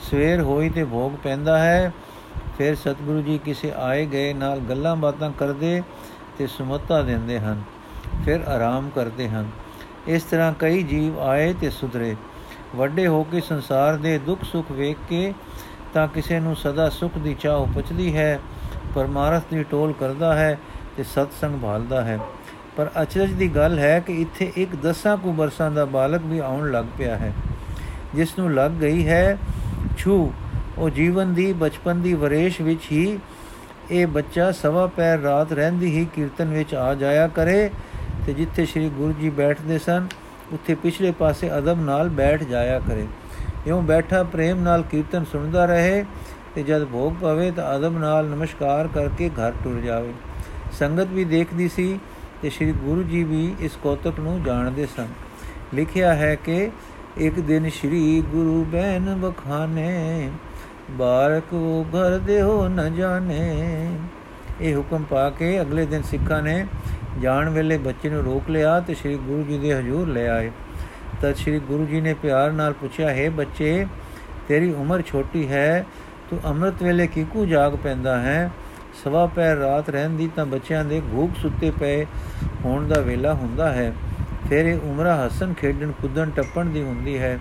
ਸਵੇਰ 0.00 0.40
ਹੋਈ 0.40 0.68
ਤੇ 0.68 0.84
ਭੋਗ 0.84 1.12
ਪੈਂਦਾ 1.24 1.58
ਹੈ। 1.58 1.92
ਫਿਰ 2.58 2.74
ਸਤਿਗੁਰੂ 2.74 3.22
ਜੀ 3.22 3.38
ਕਿਸੇ 3.38 3.72
ਆਏ 3.76 4.06
ਗਏ 4.06 4.32
ਨਾਲ 4.32 4.60
ਗੱਲਾਂ 4.60 4.94
ਬਾਤਾਂ 4.96 5.30
ਕਰਦੇ 5.30 5.82
ਤੇ 6.38 6.46
ਸੁਮਤਾ 6.46 7.02
ਦਿੰਦੇ 7.02 7.38
ਹਨ, 7.40 7.62
ਫਿਰ 8.24 8.40
ਆਰਾਮ 8.46 8.90
ਕਰਦੇ 8.94 9.28
ਹਨ। 9.28 9.50
ਇਸ 10.06 10.22
ਤਰ੍ਹਾਂ 10.22 10.52
ਕਈ 10.58 10.82
ਜੀਵ 10.82 11.20
ਆਏ 11.20 11.52
ਤੇ 11.52 11.70
ਸੁਧਰੇ। 11.70 12.14
ਵੱਡੇ 12.76 13.06
ਹੋ 13.06 13.22
ਕੇ 13.22 13.40
ਸੰਸਾਰ 13.40 13.96
ਦੇ 13.96 14.18
ਦੁੱਖ 14.18 14.44
ਸੁੱਖ 14.44 14.72
ਵੇਖ 14.72 14.96
ਕੇ 15.08 15.32
ਤਾਂ 15.94 16.06
ਕਿਸੇ 16.08 16.40
ਨੂੰ 16.40 16.56
ਸਦਾ 16.56 16.88
ਸੁਖ 16.90 17.18
ਦੀ 17.18 17.34
ਚਾਹ 17.34 17.56
ਉਪਜਦੀ 17.56 18.16
ਹੈ, 18.16 18.38
ਪਰਮਾਰਥ 18.94 19.42
ਦੀ 19.50 19.62
ਟੋਲ 19.62 19.92
ਕਰਦਾ 19.92 20.34
ਹੈ। 20.34 20.58
ਤੇ 20.98 21.04
ਸਤ 21.04 21.32
ਸੰਗ 21.40 21.60
ਭਾਲਦਾ 21.62 22.04
ਹੈ। 22.04 22.18
ਪਰ 22.76 22.90
ਅਚਰਜ 23.02 23.32
ਦੀ 23.32 23.48
ਗੱਲ 23.48 23.78
ਹੈ 23.78 23.98
ਕਿ 24.00 24.20
ਇੱਥੇ 24.22 24.52
ਇੱਕ 24.56 24.76
ਦਸਾਂ 24.76 25.16
ਕੁ 25.16 25.32
ਬਰਸਾਂ 25.32 25.70
ਦਾ 25.70 25.84
ਬਾਲਕ 25.84 26.22
ਵੀ 26.24 26.38
ਆਉਣ 26.38 26.70
ਲੱਗ 26.70 26.84
ਪਿਆ 26.98 27.16
ਹੈ। 27.16 27.32
ਜਿਸ 28.14 28.38
ਨੂੰ 28.38 28.54
ਲੱਗ 28.54 28.70
ਗਈ 28.70 29.06
ਹੈ, 29.08 29.38
ਛੂ, 29.98 30.32
ਉਹ 30.78 30.90
ਜੀਵਨ 30.90 31.34
ਦੀ, 31.34 31.52
ਬਚਪਨ 31.52 32.02
ਦੀ 32.02 32.14
ਵਰੇਸ਼ 32.14 32.60
ਵਿੱਚ 32.60 32.80
ਹੀ 32.92 33.18
ਇਹ 33.90 34.06
ਬੱਚਾ 34.06 34.50
ਸਵਾ 34.52 34.86
ਪੈਰ 34.86 35.18
ਰਾਤ 35.18 35.52
ਰਹਿੰਦੀ 35.52 35.98
ਹੀ 35.98 36.06
ਕੀਰਤਨ 36.14 36.48
ਵਿੱਚ 36.48 36.74
ਆ 36.74 36.94
ਜਾਇਆ 36.94 37.28
ਕਰੇ 37.28 37.70
ਤੇ 38.26 38.32
ਜਿੱਥੇ 38.34 38.66
ਸ੍ਰੀ 38.66 38.88
ਗੁਰੂ 38.88 39.12
ਜੀ 39.12 39.30
ਬੈਠਦੇ 39.30 39.78
ਸਨ, 39.78 40.08
ਉੱਥੇ 40.52 40.74
ਪਿਛਲੇ 40.74 41.10
ਪਾਸੇ 41.10 41.58
ਅਦਬ 41.58 41.80
ਨਾਲ 41.80 42.08
ਬੈਠ 42.08 42.44
ਜਾਇਆ 42.44 42.78
ਕਰੇ। 42.78 43.06
ਇਉਂ 43.66 43.82
ਬੈਠਾ 43.82 44.22
ਪ੍ਰੇਮ 44.22 44.60
ਨਾਲ 44.60 44.82
ਕੀਰਤਨ 44.82 45.24
ਸੁਣਦਾ 45.24 45.64
ਰਹੇ 45.64 46.04
ਤੇ 46.54 46.62
ਜਦ 46.62 46.84
ਭੋਗ 46.84 47.12
ਪਵੇ 47.20 47.50
ਤਾਂ 47.50 47.76
ਅਦਬ 47.76 47.98
ਨਾਲ 47.98 48.26
ਨਮਸਕਾਰ 48.26 48.88
ਕਰਕੇ 48.88 49.28
ਘਰ 49.28 49.52
ਟੁਰ 49.64 49.80
ਜਾਵੇ। 49.80 50.12
ਸੰਗਤ 50.78 51.06
ਵੀ 51.06 51.24
ਦੇਖਦੀ 51.24 51.68
ਸੀ 51.68 51.98
ਤੇ 52.42 52.50
ਸ੍ਰੀ 52.50 52.72
ਗੁਰੂ 52.72 53.02
ਜੀ 53.02 53.22
ਵੀ 53.24 53.54
ਇਸ 53.60 53.76
ਕੋਤਕ 53.82 54.20
ਨੂੰ 54.20 54.42
ਜਾਣਦੇ 54.42 54.86
ਸਨ। 54.86 55.06
ਲਿਖਿਆ 55.74 56.14
ਹੈ 56.14 56.34
ਕਿ 56.34 56.70
ਇੱਕ 57.16 57.40
ਦਿਨ 57.40 57.68
ਸ੍ਰੀ 57.70 58.22
ਗੁਰੂ 58.32 58.64
ਬੈਨ 58.64 59.14
ਬਖਾਨੇ 59.14 60.30
ਬਾਰਕ 60.90 61.52
ਉਹ 61.52 61.84
ਘਰ 61.84 62.18
ਦੇ 62.18 62.42
ਹੋ 62.42 62.68
ਨ 62.68 62.94
ਜਾਣੇ। 62.94 63.90
ਇਹ 64.60 64.76
ਹੁਕਮ 64.76 65.02
ਪਾ 65.02 65.30
ਕੇ 65.30 65.60
ਅਗਲੇ 65.60 65.86
ਦਿਨ 65.86 66.02
ਸਿੱਖਾਂ 66.02 66.42
ਨੇ 66.42 66.66
ਜਾਣ 67.22 67.48
ਵੇਲੇ 67.48 67.78
ਬੱਚੇ 67.78 68.10
ਨੂੰ 68.10 68.22
ਰੋਕ 68.22 68.50
ਲਿਆ 68.50 68.78
ਤੇ 68.80 68.94
ਸ੍ਰੀ 68.94 69.16
ਗੁਰੂ 69.16 69.42
ਜੀ 69.42 69.58
ਦੇ 69.58 69.74
ਹਜ਼ੂਰ 69.74 70.08
ਲੈ 70.08 70.28
ਆਏ। 70.28 70.50
ਤਦ 71.22 71.36
ਸ੍ਰੀ 71.36 71.58
ਗੁਰੂ 71.58 71.86
ਜੀ 71.86 72.00
ਨੇ 72.00 72.14
ਪਿਆਰ 72.14 72.52
ਨਾਲ 72.52 72.72
ਪੁੱਛਿਆ, 72.72 73.10
ਹੈ 73.10 73.30
ਬੱਚੇ, 73.30 73.86
ਤੇਰੀ 74.48 74.72
ਉਮਰ 74.72 75.02
ਛੋਟੀ 75.02 75.48
ਹੈ, 75.48 75.86
ਤੂੰ 76.30 76.38
ਅੰਮ੍ਰਿਤ 76.44 76.82
ਵੇਲੇ 76.82 77.06
ਕਿਕੂ 77.06 77.46
ਜਾਗ 77.46 77.76
ਪੈਂਦਾ 77.76 78.18
ਹੈ? 78.20 78.50
ਸਵਾ 79.04 79.26
ਪੈਰ 79.26 79.56
ਰਾਤ 79.56 79.88
ਰਹਿੰਦੀ 79.88 80.30
ਤਾਂ 80.36 80.46
ਬੱਚਿਆਂ 80.46 80.84
ਦੇ 80.84 81.02
ਘੂਕ 81.12 81.30
ਸੁੱਤੇ 81.42 81.70
ਪਏ 81.70 82.04
ਹੋਣ 82.64 82.88
ਦਾ 82.88 83.00
ਵੇਲਾ 83.00 83.34
ਹੁੰਦਾ 83.34 83.72
ਹੈ। 83.72 83.92
ਫਿਰ 84.48 84.66
ਇਹ 84.66 84.78
ਉਮਰਾ 84.84 85.26
ਹਸਨ 85.26 85.54
ਖੇਡਣ, 85.54 85.92
ਕੁੱਦਣ, 85.92 86.30
ਟੱਪਣ 86.30 86.64
ਦੀ 86.64 86.82
ਹੁੰਦੀ 86.82 87.18
ਹੈ। 87.18 87.38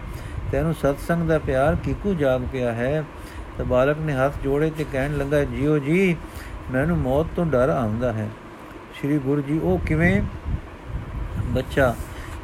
ਤੈਨੂੰ 0.52 0.74
ਸਤਸੰਗ 0.74 1.30
ਦਾ 1.30 1.40
ਪਿਆਰ 1.40 1.76
ਕਿਕੂ 1.76 2.14
ਜਾਗ 2.14 2.42
ਪਿਆ 2.52 2.74
ਹੈ? 2.74 3.04
ਤਾਂ 3.58 3.66
ਬਾਲਕ 3.66 3.98
ਨੇ 4.00 4.14
ਹੱਥ 4.14 4.34
ਜੋੜੇ 4.44 4.72
ਤੇ 4.78 4.86
ਕਹਿਣ 4.92 5.18
ਲੱਗਾ, 5.18 5.44
ਜੀਓ 5.44 5.78
ਜੀ, 5.78 6.16
ਮੈਨੂੰ 6.72 6.98
ਮੌਤ 6.98 7.28
ਤੋਂ 7.36 7.46
ਡਰ 7.46 7.70
ਆਉਂਦਾ 7.70 8.14
ਹੈ। 8.14 8.30
ਸ੍ਰੀ 9.00 9.18
ਗੁਰੂ 9.18 9.42
ਜੀ, 9.42 9.60
ਉਹ 9.60 9.80
ਕਿਵੇਂ? 9.80 10.22
ਬੱਚਾ, 11.46 11.96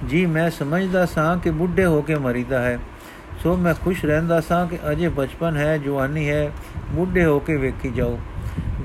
ਜੀ, 0.09 0.25
ਮੈਂ 0.25 0.49
ਸਮਝਦਾ 0.49 1.05
ਸਾਂ 1.05 1.37
ਕਿ 1.37 1.49
ਬੁੱਢੇ 1.49 1.85
ਹੋ 1.85 2.01
ਕੇ 2.01 2.15
ਮਰੀਦਾ 2.15 2.61
ਹੈ। 2.61 2.79
ਸੋ 3.43 3.55
ਮੈਂ 3.55 3.73
ਖੁਸ਼ 3.73 4.05
ਰਹਿੰਦਾ 4.05 4.41
ਸਾਂ 4.41 4.67
ਕਿ 4.67 4.77
ਅਜੇ 4.91 5.09
ਬਚਪਨ 5.09 5.57
ਹੈ, 5.57 5.77
ਜਵਾਨੀ 5.77 6.29
ਹੈ। 6.29 6.51
ਬੁੱਢੇ 6.89 7.25
ਹੋ 7.25 7.39
ਕੇ 7.39 7.55
ਵੇਖੀ 7.55 7.89
ਜਾਓ। 7.89 8.19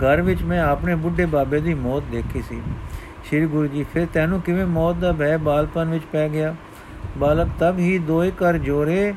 ਘਰ 0.04 0.22
ਵਿੱਚ 0.22 0.42
ਮੈਂ 0.42 0.60
ਆਪਣੇ 0.62 0.94
ਬੁੱਢੇ 0.94 1.26
ਬਾਬੇ 1.26 1.60
ਦੀ 1.60 1.74
ਮੌਤ 1.74 2.02
ਦੇਖੀ 2.10 2.42
ਸੀ। 2.42 2.60
ਸ੍ਰੀ 3.24 3.46
ਗੁਰੂ 3.46 3.66
ਜੀ 3.66 3.84
ਫਿਰ 3.94 4.06
ਤੈਨੂੰ 4.14 4.40
ਕਿਵੇਂ 4.40 4.66
ਮੌਤ 4.66 4.96
ਦਾ 4.96 5.12
ਭੈ 5.12 5.36
ਬਾਲਪਨ 5.36 5.90
ਵਿੱਚ 5.90 6.04
ਪੈ 6.12 6.28
ਗਿਆ? 6.28 6.54
ਬਾਲਕ 7.18 7.48
ਤਬ 7.60 7.78
ਹੀ 7.78 7.98
ਦੋਏ 7.98 8.30
ਕਰ 8.30 8.58
ਜੋਰੇ 8.58 9.14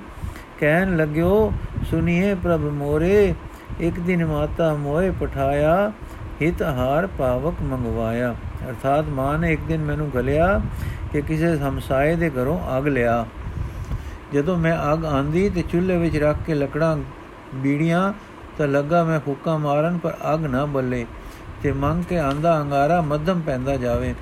ਕਹਿਣ 0.60 0.98
ਲੱਗਿਓ, 0.98 1.54
ਸੁਨੀਏ 1.92 2.34
ਪ੍ਰਭ 2.36 2.62
ਮੋਰੇ, 2.62 3.34
ਇੱਕ 3.80 4.00
ਦਿਨ 4.00 4.26
ਮਾਤਾ 4.26 4.74
ਮੋਏ 4.74 5.12
ਪਠਾਇਆ, 5.12 5.92
ਹਿਤ 6.42 6.62
ਹਾਰ 6.62 7.08
ਪਾਵਕ 7.08 7.62
ਮੰਗਵਾਇਆ। 7.62 8.36
ਅਰਥਾਤ 8.70 9.06
ਮਾਂ 9.06 9.40
ਨੇ 9.40 9.54
ਇੱਕ 9.54 9.62
ਦਿਨ 9.68 9.82
ਮੈਨੂੰ 9.82 10.10
ਗਲਿਆ 10.16 10.62
ਕਿ 11.14 11.22
ਕਿਸੇ 11.22 11.58
ਹਮਸਾਏ 11.58 12.16
ਦੇ 12.16 12.30
ਘਰੋਂ 12.30 12.78
ਅਗ 12.78 12.88
ਲਿਆ। 12.88 13.26
ਜਦੋਂ 14.34 14.58
ਮੈਂ 14.58 14.94
ਅਗ 14.94 15.06
ਆਂਦੀ 15.06 15.50
ਤੇ 15.50 15.62
ਚੁੱਲ੍ਹੇ 15.62 15.98
ਵਿੱਚ 15.98 16.18
ਰੱਖ 16.18 16.38
ਕੇ 16.46 16.54
ਲੱਕੜਾਂ, 16.54 16.98
ਬੀੜੀਆਂ 17.56 18.14
ਤਾਂ 18.58 18.68
ਲੱਗਾ 18.68 19.04
ਮੈਂ 19.04 19.20
ਫੂਕਾ 19.20 19.58
ਮਾਰਨ 19.58 19.98
ਪਰ 19.98 20.14
ਅਗ 20.34 20.46
ਨਾ 20.46 20.66
ਬੱਲੇ 20.66 21.06
ਤੇ 21.64 21.72
ਮੰਗ 21.72 22.04
ਕੇ 22.04 22.18
ਆਂਦਾ 22.20 22.60
ਅੰਗਾਰਾ 22.62 23.02
ਮੱਧਮ 23.02 23.42
ਪੈਂਦਾ 23.42 23.76
ਜਾਵੇ। 23.78 24.14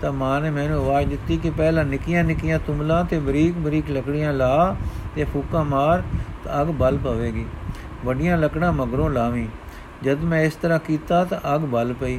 ਤਾਂ 0.00 0.12
ਮਾਂ 0.12 0.40
ਨੇ 0.40 0.50
ਮੈਨੂੰ 0.50 0.78
ਆਵਾਜ਼ 0.78 1.08
ਦਿੱਤੀ 1.08 1.36
ਕਿ 1.36 1.50
ਪਹਿਲਾਂ 1.50 1.84
ਨਿੱਕੀਆਂ 1.84 2.24
ਨਿੱਕੀਆਂ 2.24 2.58
ਤੁਮਲਾ 2.58 3.02
ਤੇ 3.02 3.18
ਬਰੀਕ 3.18 3.54
ਬਰੀਕ 3.54 3.90
ਲੱਕੜੀਆਂ 3.90 4.32
ਲਾ 4.32 4.76
ਤੇ 5.16 5.24
ਫੂਕਾ 5.24 5.62
ਮਾਰ 5.62 6.02
ਤਾਂ 6.44 6.62
ਅਗ 6.62 6.66
ਬਲ 6.66 6.98
ਪਵੇਗੀ। 6.98 7.46
ਵੱਡੀਆਂ 8.04 8.38
ਲੱਕੜਾਂ 8.38 8.72
ਮਗਰੋਂ 8.72 9.10
ਲਾਵੀਂ। 9.10 9.48
ਜਦ 10.02 10.18
ਮੈਂ 10.18 10.42
ਇਸ 10.42 10.54
ਤਰ੍ਹਾਂ 10.54 10.78
ਕੀਤਾ 10.78 11.24
ਤਾਂ 11.24 11.38
ਅਗ 11.54 11.60
ਬਲ 11.60 11.94
ਪਈ। 12.00 12.18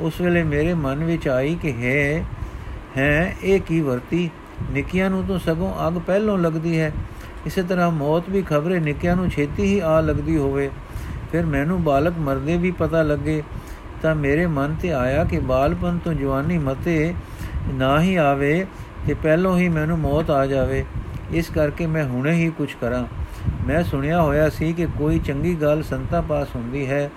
ਉਸ 0.00 0.20
ਵੇਲੇ 0.20 0.42
ਮੇਰੇ 0.42 0.74
ਮਨ 0.74 1.04
ਵਿੱਚ 1.04 1.28
ਆਈ 1.28 1.54
ਕਿ 1.62 1.72
ਹੈ 1.72 2.24
ਹੈ, 2.96 3.36
ਇਹ 3.42 3.60
ਕੀ 3.60 3.80
ਵਰਤੀ? 3.80 4.30
ਨਿੱਕੀਆਂ 4.70 5.10
ਨੂੰ 5.10 5.24
ਤਾਂ 5.24 5.38
ਸਗੋਂ 5.38 5.72
ਅਗ 5.88 5.98
ਪਹਿਲੋਂ 6.06 6.38
ਲੱਗਦੀ 6.38 6.78
ਹੈ। 6.80 6.92
ਇਸੇ 7.46 7.62
ਤਰ੍ਹਾਂ 7.62 7.90
ਮੌਤ 7.90 8.30
ਵੀ 8.30 8.42
ਖਬਰੇ 8.42 8.78
ਨਿੱਕੀਆਂ 8.80 9.16
ਨੂੰ 9.16 9.28
ਛੇਤੀ 9.30 9.62
ਹੀ 9.62 9.78
ਆ 9.78 10.00
ਲੱਗਦੀ 10.00 10.36
ਹੋਵੇ। 10.36 10.70
ਫਿਰ 11.32 11.46
ਮੈਨੂੰ 11.46 11.82
ਬਾਲਕ 11.84 12.18
ਮਰਦੇ 12.18 12.56
ਵੀ 12.56 12.70
ਪਤਾ 12.70 13.02
ਲੱਗੇ, 13.02 13.42
ਤਾਂ 14.02 14.14
ਮੇਰੇ 14.14 14.46
ਮਨ 14.46 14.74
ਤੇ 14.82 14.92
ਆਇਆ 14.92 15.24
ਕਿ 15.24 15.38
ਬਾਲਪਨ 15.38 15.98
ਤੋਂ 15.98 16.12
ਜਵਾਨੀ 16.14 16.58
ਮਤੇ 16.58 17.14
ਨਾ 17.74 18.00
ਹੀ 18.00 18.14
ਆਵੇ 18.16 18.66
ਤੇ 19.06 19.14
ਪਹਿਲੋਂ 19.14 19.56
ਹੀ 19.58 19.68
ਮੈਨੂੰ 19.68 19.98
ਮੌਤ 19.98 20.30
ਆ 20.30 20.44
ਜਾਵੇ। 20.46 20.84
ਇਸ 21.30 21.50
ਕਰਕੇ 21.50 21.86
ਮੈਂ 21.86 22.04
ਹੁਣੇ 22.04 22.32
ਹੀ 22.32 22.48
ਕੁਝ 22.50 22.68
ਕਰਾਂ। 22.80 23.04
ਮੈਂ 23.66 23.82
ਸੁਣਿਆ 23.82 24.22
ਹੋਇਆ 24.22 24.48
ਸੀ 24.48 24.72
ਕਿ 24.72 24.86
ਕੋਈ 24.98 25.18
ਚੰਗੀ 25.18 25.54
ਗੱਲ 25.54 25.82
ਸੰਤਾਂ 25.82 26.22
ਪਾਸ 26.22 26.48
ਹੁੰਦੀ 26.56 26.86
ਹੈ, 26.86 27.10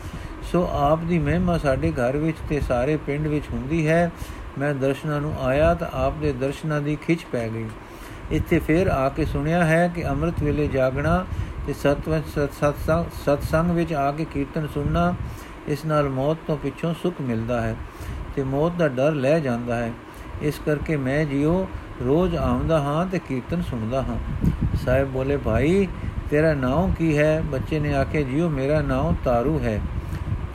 ਸੋ 0.51 0.67
ਆਪ 0.73 0.99
ਦੀ 0.99 1.19
ਮਹਿਮਾ 1.19 1.57
ਸਾਡੇ 1.57 1.91
ਘਰ 1.91 2.17
ਵਿੱਚ 2.17 2.37
ਤੇ 2.49 2.59
ਸਾਰੇ 2.59 2.97
ਪਿੰਡ 2.97 3.27
ਵਿੱਚ 3.27 3.45
ਹੁੰਦੀ 3.53 3.87
ਹੈ। 3.87 4.11
ਮੈਂ 4.59 4.73
ਦਰਸ਼ਨਾਂ 4.75 5.21
ਨੂੰ 5.21 5.33
ਆਇਆ 5.41 5.73
ਤਾਂ 5.73 5.87
ਆਪ 5.93 6.13
ਦੇ 6.21 6.31
ਦਰਸ਼ਨਾਂ 6.31 6.81
ਦੀ 6.81 6.95
ਖਿੱਚ 6.95 7.25
ਪੈ 7.31 7.47
ਗਈ। 7.49 7.65
ਇੱਥੇ 8.31 8.59
ਫੇਰ 8.59 8.87
ਆ 8.87 9.07
ਕੇ 9.09 9.25
ਸੁਣਿਆ 9.25 9.63
ਹੈ 9.65 9.91
ਕਿ 9.95 10.07
ਅੰਮ੍ਰਿਤ 10.07 10.43
ਵੇਲੇ 10.43 10.67
ਜਾਗਣਾ 10.67 11.25
ਤੇ 11.67 11.73
ਸਤਵੰਤ 11.73 12.39
ਸਤਸੰਗ 12.51 13.05
ਸਤਸੰਗ 13.25 13.71
ਵਿੱਚ 13.71 13.93
ਆ 13.93 14.11
ਕੇ 14.11 14.25
ਕੀਰਤਨ 14.25 14.67
ਸੁਣਨਾ, 14.73 15.13
ਇਸ 15.67 15.85
ਨਾਲ 15.85 16.09
ਮੌਤ 16.09 16.37
ਤੋਂ 16.47 16.57
ਪਿੱਛੋਂ 16.57 16.93
ਸੁਖ 16.93 17.13
ਮਿਲਦਾ 17.21 17.61
ਹੈ 17.61 17.75
ਤੇ 18.35 18.43
ਮੌਤ 18.43 18.71
ਦਾ 18.71 18.87
ਡਰ 18.87 19.11
ਲੈ 19.11 19.39
ਜਾਂਦਾ 19.39 19.75
ਹੈ। 19.75 19.91
ਇਸ 20.41 20.61
ਕਰਕੇ 20.65 20.97
ਮੈਂ 20.97 21.25
ਜਿਉ 21.25 21.67
ਰੋਜ਼ 22.05 22.35
ਆਉਂਦਾ 22.35 22.79
ਹਾਂ 22.79 23.05
ਤੇ 23.05 23.19
ਕੀਰਤਨ 23.19 23.61
ਸੁਣਦਾ 23.61 24.01
ਹਾਂ। 24.01 24.17
ਸਾਹਿਬ 24.85 25.07
ਬੋਲੇ, 25.07 25.37
ਭਾਈ, 25.37 25.87
ਤੇਰਾ 26.29 26.53
ਨਾਮ 26.53 26.93
ਕੀ 26.93 27.17
ਹੈ? 27.17 27.41
ਬੱਚੇ 27.41 27.79
ਨੇ 27.79 27.93
ਆਖਿਆ, 27.93 28.21
ਜਿਉ, 28.21 28.49
ਮੇਰਾ 28.49 28.81
ਨਾਮ 28.81 29.15
ਤਾਰੂ 29.23 29.59
ਹੈ। 29.59 29.81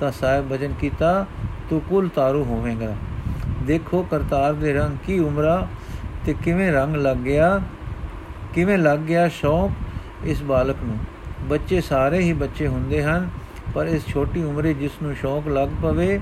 ਤਾਂ 0.01 0.13
ਸਾਹਿਬ 0.13 0.49
ਬਚਨ 0.49 0.73
ਕੀਤਾ, 0.81 1.27
ਤੂੰ 1.71 1.81
ਕੁਲ 1.81 2.09
ਤਾਰੂ 2.09 2.45
ਹੋਵੇਂਗਾ। 2.45 2.95
ਦੇਖੋ 3.63 4.07
ਕਰਤਾਰ 4.11 4.53
ਦੇ 4.53 4.73
ਰੰਗ 4.73 4.97
ਕੀ 5.07 5.19
ਉਮਰਾ 5.19 5.69
ਤੇ 6.25 6.35
ਕਿਵੇਂ 6.45 6.73
ਰੰਗ 6.73 6.97
ਲੱਗ 6.97 7.17
ਗਿਆ 7.17 7.61
ਕਿਵੇਂ 8.55 8.79
ਲੱਗ 8.79 8.99
ਗਿਆ 8.99 9.29
ਸ਼ੌਕ 9.29 9.71
ਇਸ 10.27 10.43
ਬਾਲਕ 10.43 10.77
ਨੂੰ। 10.85 10.99
ਬੱਚੇ 11.49 11.81
ਸਾਰੇ 11.81 12.19
ਹੀ 12.19 12.33
ਬੱਚੇ 12.33 12.67
ਹੁੰਦੇ 12.67 13.03
ਹਨ, 13.03 13.29
ਪਰ 13.75 13.87
ਇਸ 13.87 14.07
ਛੋਟੀ 14.07 14.43
ਉਮਰੇ 14.43 14.73
ਜਿਸ 14.75 14.93
ਨੂੰ 15.03 15.15
ਸ਼ੌਕ 15.15 15.49
ਲੱਗ 15.49 15.69
ਪਵੇ 15.83 16.21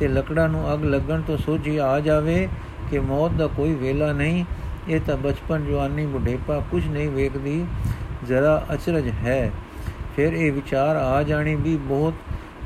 ਤੇ 0.00 0.08
ਲੱਕੜਾਂ 0.08 0.48
ਨੂੰ 0.48 0.72
ਅਗ 0.74 0.84
ਲੱਗਣ 0.84 1.20
ਤੋਂ 1.20 1.36
ਸੋਝੀ 1.36 1.76
ਆ 1.76 1.98
ਜਾਵੇ 2.00 2.48
ਕਿ 2.90 2.98
ਮੌਤ 2.98 3.32
ਦਾ 3.32 3.46
ਕੋਈ 3.46 3.74
ਵੇਲਾ 3.74 4.12
ਨਹੀਂ, 4.12 4.44
ਇਹ 4.88 5.00
ਤਾਂ 5.00 5.16
ਬਚਪਨ 5.16 5.64
ਜਵਾਨੀ 5.64 6.06
ਬੁਢੇਪਾ 6.06 6.58
ਕੁਝ 6.70 6.86
ਨਹੀਂ 6.88 7.08
ਵੇਖਦੀ, 7.08 7.64
ਜ਼ਰਾ 8.26 8.64
ਅਚਰਜ 8.74 9.08
ਹੈ। 9.24 9.50
ਫਿਰ 10.16 10.32
ਇਹ 10.32 10.52
ਵਿਚਾਰ 10.52 10.96
ਆ 10.96 11.22
ਜਾਣੀ 11.22 11.54
ਵੀ 11.54 11.76
ਬਹੁਤ 11.76 12.14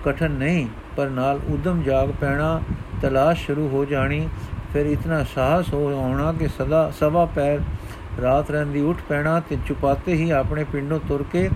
ਕਠਨ 0.04 0.30
ਨਹੀਂ, 0.30 0.66
ਪਰ 0.97 1.09
ਨਾਲ 1.09 1.40
ਉਦਮ 1.49 1.82
ਜਾਗ 1.82 2.11
ਪੈਣਾ, 2.20 2.61
ਤਲਾਸ਼ 3.02 3.44
ਸ਼ੁਰੂ 3.47 3.68
ਹੋ 3.68 3.85
ਜਾਣੀ, 3.85 4.28
ਫਿਰ 4.73 4.87
ਇਤਨਾ 4.87 5.23
ਸਾਹਸ 5.35 5.73
ਹੋ 5.75 5.87
ਆਉਣਾ 6.00 6.32
ਕਿ 6.32 6.49
ਸਦਾ 6.49 6.90
ਸਵਾ 6.90 7.25
ਪੈਰ 7.26 7.61
ਰਾਤ 8.23 8.50
ਰਹਿੰਦੀ 8.50 8.81
ਉੱਠ 8.81 8.99
ਪੈਣਾ 9.09 9.40
ਤੇ 9.40 9.59
ਚੁਪਾਤੇ 9.69 10.14
ਹੀ 10.14 10.31
ਆਪਣੇ 10.31 10.64
ਪਿੰਡੋਂ 10.64 11.00
ਤੁਰ 11.09 11.25
ਕੇ 11.33 11.50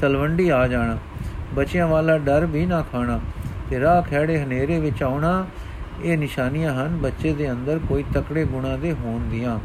ਤਲਵੰਡੀ 0.00 0.48
ਆ 0.48 0.66
ਜਾਣਾ। 0.68 0.98
ਬੱਚਿਆਂ 1.54 1.86
ਵਾਲਾ 1.86 2.18
ਡਰ 2.18 2.46
ਵੀ 2.46 2.66
ਨਾ 2.66 2.82
ਖਾਣਾ 2.92 3.20
ਤੇ 3.70 3.80
ਰਾਹ 3.80 4.02
ਖੜੇ 4.02 4.38
ਹਨੇਰੇ 4.38 4.78
ਵਿੱਚ 4.80 5.02
ਆਉਣਾ, 5.02 5.46
ਇਹ 6.02 6.18
ਨਿਸ਼ਾਨੀਆਂ 6.18 6.74
ਹਨ 6.74 6.96
ਬੱਚੇ 6.96 7.32
ਦੇ 7.32 7.50
ਅੰਦਰ 7.50 7.78
ਕੋਈ 7.88 8.04
ਤਕੜੇ 8.14 8.44
ਗੁਣਾ 8.44 8.76
ਦੇ 8.76 8.92
ਹੋਣ 8.92 9.20
ਦੀਆਂ। 9.20 9.58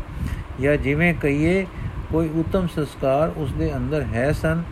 ਜਾਂ 0.62 0.78
ਜਿਵੇਂ 0.78 1.14
ਕਹੀਏ, 1.14 1.66
ਕੋਈ 2.12 2.30
ਉਤਮ 2.30 2.68
ਸੰਸਕਾਰ 2.68 3.32
ਉਸ 3.38 3.52
ਦੇ 3.52 3.76
ਅੰਦਰ 3.76 4.02
ਹੈ 4.02 4.32
ਸਨ, 4.32 4.64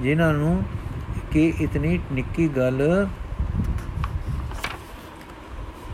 ਜਿਨ੍ਹਾਂ 0.00 0.32
ਨੂੰ 0.32 0.62
ਕਿ 1.30 1.52
ਇਤਨੀ 1.60 2.00
ਨਿੱਕੀ 2.12 2.48
ਗੱਲ 2.48 3.06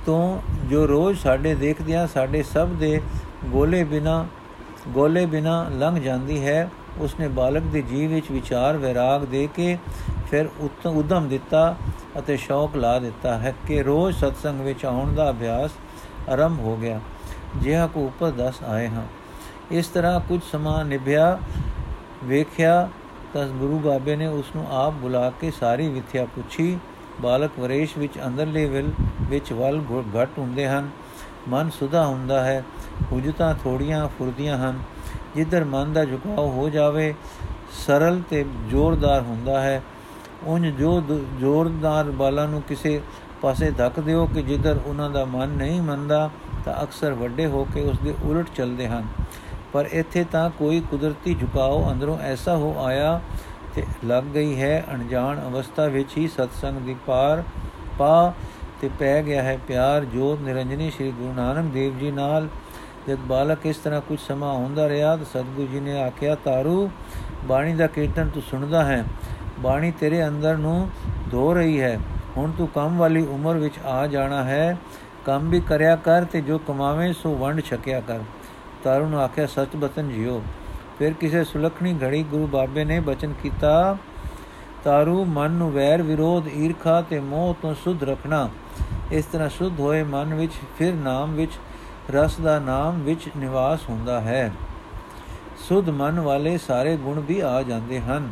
ਤੋਂ 0.06 0.40
ਜੋ 0.70 0.86
ਰੋਜ਼ 0.88 1.18
ਸਾਡੇ 1.18 1.54
ਦੇਖਦਿਆਂ 1.54 2.06
ਸਾਡੇ 2.06 2.42
ਸਭ 2.42 2.68
ਦੇ 2.68 3.00
ਗੋਲੇ 3.44 3.84
ਬਿਨਾ 3.84 4.26
ਗੋਲੇ 4.88 5.26
ਬਿਨਾ 5.26 5.68
ਲੰਘ 5.68 6.00
ਜਾਂਦੀ 6.00 6.46
ਹੈ। 6.46 6.70
ਉਸਨੇ 6.98 7.28
ਬਾਲਕ 7.28 7.62
ਦੇ 7.62 7.82
ਜੀਵ 7.82 8.10
ਵਿੱਚ 8.10 8.30
ਵਿਚਾਰ 8.30 8.76
ਵਿਰਾਗ 8.76 9.24
ਦੇ 9.24 9.48
ਕੇ 9.54 9.78
ਫਿਰ 10.30 10.48
ਉਦਮ 10.86 11.28
ਦਿੱਤਾ 11.28 11.76
ਅਤੇ 12.18 12.36
ਸ਼ੌਕ 12.36 12.76
ਲਾ 12.76 12.98
ਦਿੱਤਾ 12.98 13.38
ਹੈ 13.38 13.54
ਕਿ 13.66 13.82
ਰੋਜ਼ 13.82 14.18
ਸਤਸੰਗ 14.18 14.60
ਵਿੱਚ 14.60 14.84
ਆਉਣ 14.84 15.14
ਦਾ 15.14 15.30
ਅਭਿਆਸ 15.30 15.70
ਆਰੰਭ 16.28 16.60
ਹੋ 16.60 16.76
ਗਿਆ। 16.76 17.00
ਜਿਹਾ 17.56 17.86
ਕੋ 17.86 18.04
ਉੱਪਰ 18.04 18.30
ਦੱਸ 18.30 18.62
ਆਏ 18.62 18.88
ਹਾਂ। 18.88 19.06
ਇਸ 19.70 19.86
ਤਰ੍ਹਾਂ 19.86 20.20
ਕੁਝ 20.20 20.40
ਸਮਾਂ 20.52 20.84
ਨਿਭਿਆ, 20.84 21.38
ਵੇਖਿਆ 22.24 22.88
ਤਾਂ 23.34 23.46
ਗੁਰੂ 23.46 23.78
ਬਾਬੇ 23.78 24.16
ਨੇ 24.16 24.26
ਉਸ 24.26 24.44
ਨੂੰ 24.56 24.66
ਆਪ 24.70 24.92
ਬੁਲਾ 24.92 25.30
ਕੇ 25.30 25.50
ਸਾਰੀ 25.50 25.88
ਵਿਥਿਆ 25.88 26.24
ਪੁੱਛੀ। 26.24 26.78
ਬਾਲਕ 27.20 27.50
ਵਰੇਸ਼ 27.60 27.98
ਵਿੱਚ 27.98 28.18
ਅੰਦਰਲੇ 28.26 28.66
ਵਿਲ 28.66 28.90
ਵਿੱਚ 29.20 29.52
ਵਲ 29.52 29.82
ਘਟ 30.22 30.28
ਹੁੰਦੇ 30.38 30.68
ਹਨ। 30.68 30.90
ਮਨ 31.48 31.70
ਸੁਧਾ 31.70 32.06
ਹੁੰਦਾ 32.06 32.44
ਹੈ। 32.44 32.64
ਹੁਜਤਾਂ 33.12 33.54
ਥੋੜੀਆਂ 33.54 34.08
ਫੁਰਦੀਆਂ 34.08 34.56
ਹਨ। 34.58 34.78
ਜਿੱਧਰ 35.36 35.64
ਮਨ 35.64 35.92
ਦਾ 35.92 36.04
ਝੁਕਾਅ 36.04 36.36
ਹੋ 36.36 36.68
ਜਾਵੇ, 36.68 37.14
ਸਰਲ 37.86 38.20
ਤੇ 38.30 38.44
ਜ਼ੋਰਦਾਰ 38.68 39.22
ਹੁੰਦਾ 39.22 39.60
ਹੈ। 39.60 39.82
ਉਨ 40.44 40.70
ਜੋ 40.70 41.02
ਜ਼ੋਰਦਾਰ 41.40 42.10
ਬਾਲਾਂ 42.10 42.48
ਨੂੰ 42.48 42.62
ਕਿਸੇ 42.62 43.00
ਪਾਸੇ 43.42 43.70
ਧੱਕ 43.70 44.00
ਦਿਓ 44.00 44.26
ਕਿ 44.26 44.42
ਜਿੱਧਰ 44.42 44.80
ਉਹਨਾਂ 44.86 45.10
ਦਾ 45.10 45.24
ਮਨ 45.24 45.48
ਨਹੀਂ 45.48 45.82
ਮੰਨਦਾ, 45.82 46.30
ਤਾਂ 46.64 46.82
ਅਕਸਰ 46.82 47.12
ਵੱਡੇ 47.12 47.46
ਹੋ 47.46 47.66
ਕੇ 47.74 47.82
ਉਸ 47.82 47.98
ਦੇ 47.98 48.14
ਉਲਟ 48.24 48.46
ਚੱਲਦੇ 48.56 48.88
ਹਨ। 48.88 49.06
ਪਰ 49.72 49.88
ਇੱਥੇ 49.92 50.24
ਤਾਂ 50.24 50.50
ਕੋਈ 50.50 50.80
ਕੁਦਰਤੀ 50.90 51.34
ਝੁਕਾਓ 51.34 51.92
ਅੰਦਰੋਂ 51.92 52.18
ਐਸਾ 52.18 52.56
ਹੋ 52.56 52.74
ਆਇਆ 52.84 53.20
ਤੇ 53.74 53.84
ਲੱਗ 54.04 54.24
ਗਈ 54.24 54.60
ਹੈ, 54.60 54.84
ਅਣਜਾਣ 54.94 55.40
ਅਵਸਥਾ 55.48 55.86
ਵਿੱਚ 55.86 56.16
ਹੀ 56.16 56.28
ਸਤਸੰਗ 56.28 56.80
ਦੀ 56.80 56.96
ਪਾਰ 57.06 57.42
ਪਾ 57.98 58.32
ਤੇ 58.80 58.90
ਪੈ 58.98 59.22
ਗਿਆ 59.22 59.42
ਹੈ। 59.42 59.58
ਪਿਆਰ, 59.68 60.04
ਜੋਤ, 60.04 60.40
ਨਿਰੰਜਨੀ 60.40 60.90
ਸ੍ਰੀ 60.90 61.10
ਗੁਰੂ 61.10 61.32
ਨਾਨਕ 61.32 61.72
ਦੇਵ 61.72 61.98
ਜੀ 61.98 62.10
ਨਾਲ 62.10 62.48
ਜਦ 63.08 63.16
ਬਾਲਕ 63.16 63.58
ਇਸ 63.64 63.76
ਤਰ੍ਹਾਂ 63.76 64.00
ਕੁਝ 64.00 64.18
ਸਮਾਂ 64.20 64.52
ਹੁੰਦਾ 64.54 64.88
ਰਿਹਾ, 64.88 65.16
ਤਾਂ 65.16 65.24
ਸਤਿਗੁਰੂ 65.24 65.66
ਜੀ 65.66 65.80
ਨੇ 65.80 66.02
ਆਖਿਆ, 66.02 66.34
ਤਾਰੂ, 66.34 66.90
ਬਾਣੀ 67.44 67.74
ਦਾ 67.74 67.86
ਕੀਰਤਨ 67.86 68.28
ਤੂੰ 68.28 68.42
ਸੁਣਦਾ 68.42 68.84
ਹੈ। 68.84 69.04
ਬਾਣੀ 69.58 69.90
ਤੇਰੇ 69.90 70.28
ਅੰਦਰ 70.28 70.56
ਨੂੰ 70.56 70.90
ਧੋ 71.30 71.54
ਰਹੀ 71.54 71.80
ਹੈ। 71.80 72.00
ਹੁਣ 72.36 72.50
ਤੂੰ 72.50 72.68
ਕੰਮ 72.68 72.98
ਵਾਲੀ 72.98 73.26
ਉਮਰ 73.26 73.56
ਵਿੱਚ 73.56 73.74
ਆ 73.86 74.06
ਜਾਣਾ 74.06 74.44
ਹੈ। 74.44 74.78
ਕੰਮ 75.26 75.50
ਵੀ 75.50 75.60
ਕਰਿਆ 75.60 75.96
ਕਰ 75.96 76.24
ਤੇ 76.24 76.40
ਜੋ 76.40 76.58
ਕਮਾਵੇਂ, 76.58 77.12
ਸੋ 77.12 77.34
ਵੰਡ 77.34 77.60
ਛਕਿਆ 77.60 78.00
ਕਰ। 78.00 78.18
ਤਾਰੂ 78.84 79.08
ਨੂੰ 79.08 79.20
ਆਖਿਆ, 79.20 79.46
ਸੱਚ 79.46 79.76
ਬਤਨ 79.76 80.08
ਜਿਓ। 80.08 80.42
ਫਿਰ 80.98 81.12
ਕਿਸੇ 81.12 81.44
ਸੁਲਖਣੀ 81.44 81.98
ਘੜੀ 82.04 82.22
ਗੁਰੂ 82.22 82.46
ਬਾਬੇ 82.46 82.84
ਨੇ 82.84 83.00
ਬਚਨ 83.00 83.32
ਕੀਤਾ, 83.42 83.96
ਤਾਰੂ, 84.84 85.24
ਮਨ 85.24 85.50
ਨੂੰ 85.50 85.72
ਵੈਰ 85.72 86.02
ਵਿਰੋਧ, 86.02 86.48
ਈਰਖਾ 86.48 87.02
ਤੇ 87.02 87.20
ਮੋਹ 87.20 87.56
ਤੋਂ 87.62 87.74
ਸੁਧ 87.74 88.04
ਰੱਖਣਾ। 88.04 88.50
ਇਸ 89.12 89.24
ਤਰ੍ਹਾਂ 89.24 89.48
ਸੁਧ 89.48 89.80
ਹੋਏ 89.80 90.02
ਮਨ 90.02 90.34
ਵਿੱਚ, 90.34 90.52
ਫਿਰ 90.78 90.94
ਨਾਮ 90.94 91.34
ਵਿੱਚ 91.34 91.52
ਰਸ 92.14 92.40
ਦਾ 92.40 92.58
ਨਾਮ 92.58 93.02
ਵਿੱਚ 93.02 93.28
ਨਿਵਾਸ 93.36 93.80
ਹੁੰਦਾ 93.90 94.20
ਹੈ। 94.20 94.52
ਸੁਧ 95.68 95.88
ਮਨ 95.88 96.20
ਵਾਲੇ 96.20 96.58
ਸਾਰੇ 96.58 96.96
ਗੁਣ 96.96 97.20
ਵੀ 97.20 97.40
ਆ 97.40 97.62
ਜਾਂਦੇ 97.62 98.00
ਹਨ। 98.00 98.28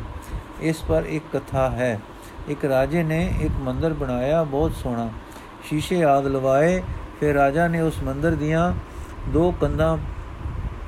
ਇਸ 0.61 0.83
ਪਰ 0.87 1.03
ਇੱਕ 1.03 1.37
ਕਥਾ 1.37 1.69
ਹੈ। 1.69 1.99
ਇੱਕ 2.47 2.65
ਰਾਜੇ 2.65 3.03
ਨੇ 3.03 3.33
ਇੱਕ 3.41 3.53
ਮੰਦਰ 3.59 3.93
ਬਣਾਇਆ, 3.93 4.43
ਬਹੁਤ 4.43 4.71
ਸੋਹਣਾ। 4.71 5.09
ਸ਼ੀਸ਼ੇ 5.63 6.03
ਆਦ 6.03 6.27
ਲਵਾਏ, 6.27 6.83
ਫਿਰ 7.19 7.35
ਰਾਜਾ 7.35 7.67
ਨੇ 7.67 7.81
ਉਸ 7.81 8.03
ਮੰਦਰ 8.03 8.31
ਦੀਆਂ 8.31 8.73
ਦੋ 9.29 9.51
ਕੰਧਾਂ 9.61 9.97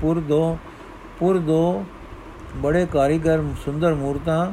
ਪੁਰ 0.01 0.19
ਦੋ 0.19 0.57
ਪੁਰ 1.19 1.37
ਦੋ 1.37 1.85
ਬੜੇ 2.55 2.85
ਕਾਰੀਗਰ, 2.85 3.43
ਸੁੰਦਰ 3.65 3.93
ਮੂਰਤਾਂ, 3.93 4.51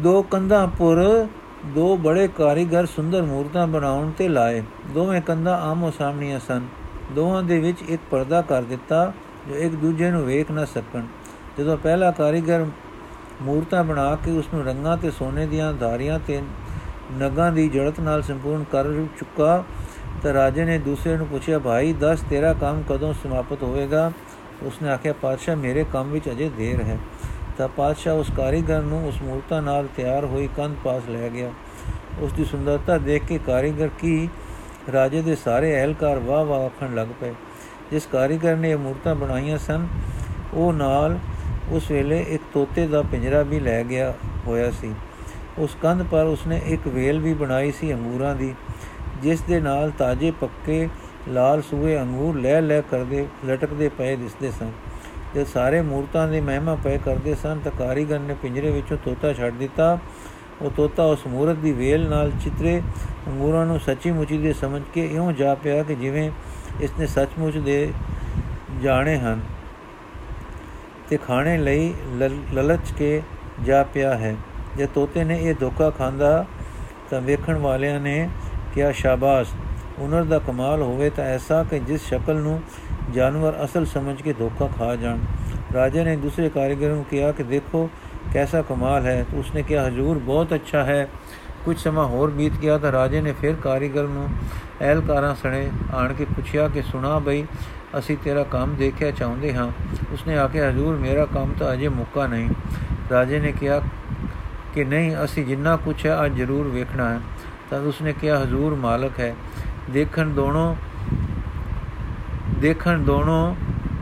ਦੋ 0.00 0.22
ਕੰਧਾਂ 0.22 0.66
ਪੁਰ 0.68 1.26
ਦੋ 1.66 1.96
ਬੜੇ 1.96 2.28
ਕਾਰੀਗਰ 2.28 2.86
ਸੁੰਦਰ 2.86 3.22
ਮੂਰਤਾਂ 3.22 3.66
ਬਣਾਉਣ 3.66 4.10
ਤੇ 4.10 4.28
ਲਾਏ। 4.28 4.62
ਦੋਵੇਂ 4.94 5.22
ਕੰਧਾਂ 5.22 5.58
ਆਮੋ 5.58 5.90
ਸਾਹਮਣੀਆਂ 5.90 6.40
ਸਨ। 6.40 6.66
ਦੋਹਾਂ 7.12 7.42
ਦੇ 7.42 7.58
ਵਿੱਚ 7.58 7.82
ਇੱਕ 7.88 8.02
ਪਰਦਾ 8.10 8.42
ਕਰ 8.42 8.62
ਦਿੱਤਾ, 8.62 9.12
ਜੋ 9.48 9.54
ਇੱਕ 9.54 9.74
ਦੂਜੇ 9.74 10.10
ਨੂੰ 10.10 10.24
ਵੇਖ 10.26 10.50
ਨਾ 10.50 10.64
ਸਕਣ। 10.64 11.02
ਜਦੋਂ 11.58 11.76
ਪਹਿਲਾ 11.76 12.10
ਕਾਰੀਗਰ 12.10 12.66
ਮੂਰਤਾਂ 13.42 13.84
ਬਣਾ 13.84 14.16
ਕੇ 14.16 14.30
ਉਸ 14.30 14.44
ਨੂੰ 14.54 14.64
ਰੰਗਾਂ 14.64 14.96
ਤੇ 14.96 15.10
ਸੋਨੇ 15.10 15.46
ਦੀਆਂ 15.46 15.72
ਧਾਰੀਆਂ 15.72 16.18
ਤੇ 16.26 16.42
ਨਗਾਂ 17.12 17.52
ਦੀ 17.52 17.68
ਜੜਤ 17.68 18.00
ਨਾਲ 18.00 18.22
ਸੰਪੂਰਨ 18.22 18.64
ਕਰ 18.64 18.84
ਚੁੱਕਾ, 19.18 19.64
ਤਾਂ 20.22 20.32
ਰਾਜੇ 20.32 20.64
ਨੇ 20.64 20.78
ਦੂਸਰੇ 20.78 21.16
ਨੂੰ 21.16 21.26
ਪੁੱਛਿਆ, 21.26 21.58
ਭਾਈ, 21.58 21.92
ਦੱਸ 21.92 22.20
ਤੇਰਾ 22.30 22.52
ਕੰਮ 22.52 22.82
ਕਦੋਂ 22.88 23.12
ਸਮਾਪਤ 23.12 23.62
ਹੋਵੇਗਾ? 23.62 24.12
ਉਸਨੇ 24.62 24.88
ਆਖਿਆ, 24.88 25.12
ਪਾਤਸ਼ਾਹ, 25.12 25.56
ਮੇਰੇ 25.56 25.84
ਕੰਮ 25.92 26.10
ਵਿੱਚ 26.10 26.28
ਅਜੇ 26.28 26.50
ਦੇਰ 26.58 26.80
ਹੈ। 26.80 26.98
ਤਾਂ 27.58 27.68
ਪਾਤਸ਼ਾਹ 27.68 28.14
ਉਸ 28.14 28.30
ਕਾਰੀਗਰ 28.36 28.82
ਨੂੰ 28.82 29.06
ਉਸ 29.08 29.22
ਮੂਰਤਾ 29.22 29.60
ਨਾਲ 29.60 29.86
ਤਿਆਰ 29.96 30.24
ਹੋਈ 30.24 30.48
ਕੰਧ 30.56 30.76
ਪਾਸ 30.84 31.08
ਲੈ 31.08 31.28
ਗਿਆ। 31.28 31.50
ਉਸ 32.20 32.32
ਦੀ 32.32 32.44
ਸੁੰਦਰਤਾ 32.44 32.98
ਦੇਖ 32.98 33.24
ਕੇ 33.24 33.38
ਕਾਰੀਗਰ 33.46 33.88
ਕੀ 33.98 34.28
ਰਾਜੇ 34.92 35.22
ਦੇ 35.22 35.34
ਸਾਰੇ 35.34 35.82
ਅਹਲਕਾਰ 35.82 36.18
ਵਾਹ 36.18 36.44
ਵਾਹ 36.44 36.64
ਆਖਣ 36.64 36.94
ਲੱਗ 36.94 37.08
ਪਏ। 37.20 37.32
ਜਿਸ 37.90 38.06
ਕਾਰੀਗਰ 38.06 38.56
ਨੇ 38.56 38.70
ਇਹ 38.70 38.76
ਮੂਰਤਾਂ 38.76 39.14
ਬਣਾਈਆਂ 39.14 39.58
ਸਨ, 39.58 39.86
ਉਹ 40.54 40.72
ਨਾਲ 40.72 41.18
ਉਸ 41.70 41.90
ਵੇਲੇ 41.90 42.24
ਇੱਕ 42.28 42.42
ਤੋਤੇ 42.54 42.86
ਦਾ 42.86 43.02
ਪਿੰਜਰਾ 43.02 43.42
ਵੀ 43.42 43.60
ਲੈ 43.60 43.82
ਗਿਆ 43.84 44.14
ਹੋਇਆ 44.46 44.70
ਸੀ। 44.70 44.94
ਉਸ 45.58 45.76
ਕੰਧ 45.82 46.02
ਪਰ 46.02 46.24
ਉਸਨੇ 46.24 46.60
ਇੱਕ 46.64 46.86
ਵੇਲ 46.88 47.18
ਵੀ 47.18 47.34
ਬਣਾਈ 47.34 47.72
ਸੀ 47.72 47.94
ਅੰਗੂਰਾਂ 47.94 48.34
ਦੀ, 48.34 48.54
ਜਿਸ 49.22 49.40
ਦੇ 49.42 49.60
ਨਾਲ 49.60 49.90
ਤਾਜੇ 49.90 50.30
ਪੱਕੇ 50.30 50.88
ਲਾਲ 51.28 51.62
ਸੂਏ 51.62 51.98
ਅੰਗੂਰ 51.98 52.36
ਲੈ 52.36 52.60
ਲੈ 52.60 52.80
ਕਰਦੇ 52.80 53.26
ਲਟਕਦੇ 53.46 53.88
ਪਏ 53.88 54.16
ਦਿਸਦੇ 54.16 54.50
ਸਨ। 54.50 54.70
ਤੇ 55.34 55.44
ਸਾਰੇ 55.44 55.80
ਮੂਰਤਾਂ 55.82 56.28
ਦੇ 56.28 56.40
ਮਹਿਮਾ 56.40 56.74
ਪਏ 56.74 56.98
ਕਰਦੇ 56.98 57.34
ਸਨ 57.34 57.58
ਤਾਂ 57.64 57.72
ਕਾਰੀਗਰ 57.78 58.18
ਨੇ 58.18 58.34
ਪਿੰਜਰੇ 58.42 58.70
ਵਿੱਚੋਂ 58.70 58.96
ਤੋਤਾ 59.04 59.32
ਛੱਡ 59.32 59.54
ਦਿੱਤਾ। 59.54 59.98
ਉਹ 60.62 60.70
ਤੋਤਾ 60.70 61.04
ਉਸ 61.04 61.26
ਮੂਰਤ 61.26 61.56
ਦੀ 61.56 61.72
ਵੇਲ 61.72 62.08
ਨਾਲ 62.08 62.30
ਚਿਤਰੇ 62.40 62.82
ਅੰਗੂਰਾਂ 63.26 63.66
ਨੂੰ 63.66 63.80
ਸੱਚੀ 63.80 64.10
ਮੁੱਚੀ 64.10 64.38
ਦੇ 64.38 64.52
ਸਮਝ 64.52 64.82
ਕੇ 64.94 65.06
ਇਉਂ 65.06 65.32
ਜਾ 65.32 65.54
ਪਿਆ 65.54 65.82
ਕਿ 65.82 65.94
ਜਿਵੇਂ 65.94 66.30
ਇਸਨੇ 66.80 67.06
ਸੱਚਮੁੱਚ 67.06 67.58
ਦੇ 67.58 67.92
ਜਾਣੇ 68.82 69.18
ਹਨ 69.18 69.40
ਤੇ 71.08 71.16
ਖਾਣੇ 71.16 71.56
ਲਈ 71.58 71.94
ਲਲਚ 72.52 72.92
ਕੇ 72.92 73.22
ਜਾ 73.64 73.82
ਪਿਆ 73.82 74.16
ਹੈ। 74.16 74.34
ਜੇ 74.76 74.86
ਤੋਤੇ 74.86 75.24
ਨੇ 75.24 75.38
ਇਹ 75.40 75.54
ਧੋਖਾ 75.60 75.90
ਖਾਂਦਾ 75.90 76.44
ਤਾਂ 77.10 77.20
ਵੇਖਣ 77.20 77.56
ਵਾਲਿਆਂ 77.56 78.00
ਨੇ 78.00 78.28
ਕਿਹਾ, 78.74 78.92
ਸ਼ਾਬਾਸ਼ 78.92 79.50
ਉਹਨਾਂ 79.98 80.24
ਦਾ 80.24 80.38
ਕਮਾਲ 80.38 80.82
ਹੋਵੇ 80.82 81.10
ਤਾਂ 81.10 81.24
ਐਸਾ 81.24 81.62
ਕਿ 81.64 81.78
ਜਿਸ 81.78 82.08
ਸ਼ਕਲ 82.08 82.36
ਨੂੰ 82.36 82.60
ਜਾਨਵਰ 83.14 83.64
ਅਸਲ 83.64 83.84
ਸਮਝ 83.86 84.20
ਕੇ 84.22 84.32
ਧੋਖਾ 84.32 84.68
ਖਾ 84.78 84.94
ਜਾਣ 84.96 85.18
ਰਾਜਾ 85.74 86.04
ਨੇ 86.04 86.16
ਦੂਸਰੇ 86.16 86.48
ਕਾਰੀਗਰ 86.48 86.90
ਨੂੰ 86.90 87.04
ਕਿਹਾ 87.04 87.30
ਕਿ 87.32 87.42
ਦੇਖੋ 87.42 87.88
ਕੈਸਾ 88.32 88.62
ਕਮਾਲ 88.62 89.06
ਹੈ 89.06 89.22
ਤਾਂ 89.30 89.38
ਉਸਨੇ 89.38 89.62
ਕਿਹਾ 89.62 89.86
ਹਜ਼ੂਰ 89.88 90.18
ਬਹੁਤ 90.18 90.54
ਅੱਛਾ 90.54 90.84
ਹੈ 90.84 91.08
ਕੁਝ 91.64 91.76
ਸਮਾਂ 91.78 92.06
ਹੋਰ 92.06 92.30
ਬੀਤ 92.30 92.52
ਗਿਆ 92.52 92.76
ਤਾਂ 92.78 92.92
ਰਾਜੇ 92.92 93.20
ਨੇ 93.20 93.32
ਫਿਰ 93.32 93.54
ਕਾਰੀਗਰ 93.54 94.06
ਨੂੰ 94.06 94.28
ਐਲਕਾਰਾਂ 94.80 95.34
ਸਣੇ 95.34 95.68
ਆਣ 95.94 96.12
ਕੇ 96.12 96.24
ਪੁੱਛਿਆ 96.24 96.68
ਕਿ 96.68 96.82
ਸੁਣਾ 96.82 97.18
ਬਈ 97.18 97.44
ਅਸੀਂ 97.98 98.16
ਤੇਰਾ 98.16 98.42
ਕੰਮ 98.44 98.74
ਦੇਖਿਆ 98.76 99.10
ਚਾਹੁੰਦੇ 99.10 99.52
ਹਾਂ 99.54 99.70
ਉਸਨੇ 100.12 100.36
ਆਖਿਆ 100.38 100.68
ਹਜ਼ੂਰ 100.70 100.96
ਮੇਰਾ 100.96 101.24
ਕੰਮ 101.26 101.52
ਤਾਂ 101.58 101.72
ਅਜੇ 101.72 101.88
ਮੁੱਕਾ 101.88 102.26
ਨਹੀਂ 102.26 102.48
ਰਾਜੇ 103.12 103.40
ਨੇ 103.40 103.52
ਕਿਹਾ 103.52 103.80
ਕਿ 104.74 104.84
ਨਹੀਂ 104.84 105.14
ਅਸੀਂ 105.24 105.44
ਜਿੰਨਾ 105.44 105.76
ਕੁਝ 105.76 105.94
ਹੈ 106.06 106.16
ਅੱਜ 106.24 106.36
ਜ਼ਰੂਰ 106.36 106.68
ਵੇਖਣਾ 106.68 107.08
ਹੈ 107.08 107.20
ਤਾਂ 107.70 107.80
ਉਸਨੇ 107.80 108.12
ਕਿਹਾ 108.12 108.38
ਹਜ਼ੂਰ 108.42 108.74
ਮਾਲਕ 108.74 109.20
ਹੈ 109.20 109.34
ਦੇਖਣ 109.90 110.32
ਦੋਨੋਂ 110.32 110.74
ਦੇਖਣ 112.60 112.98
ਦੋਨੋਂ 112.98 113.54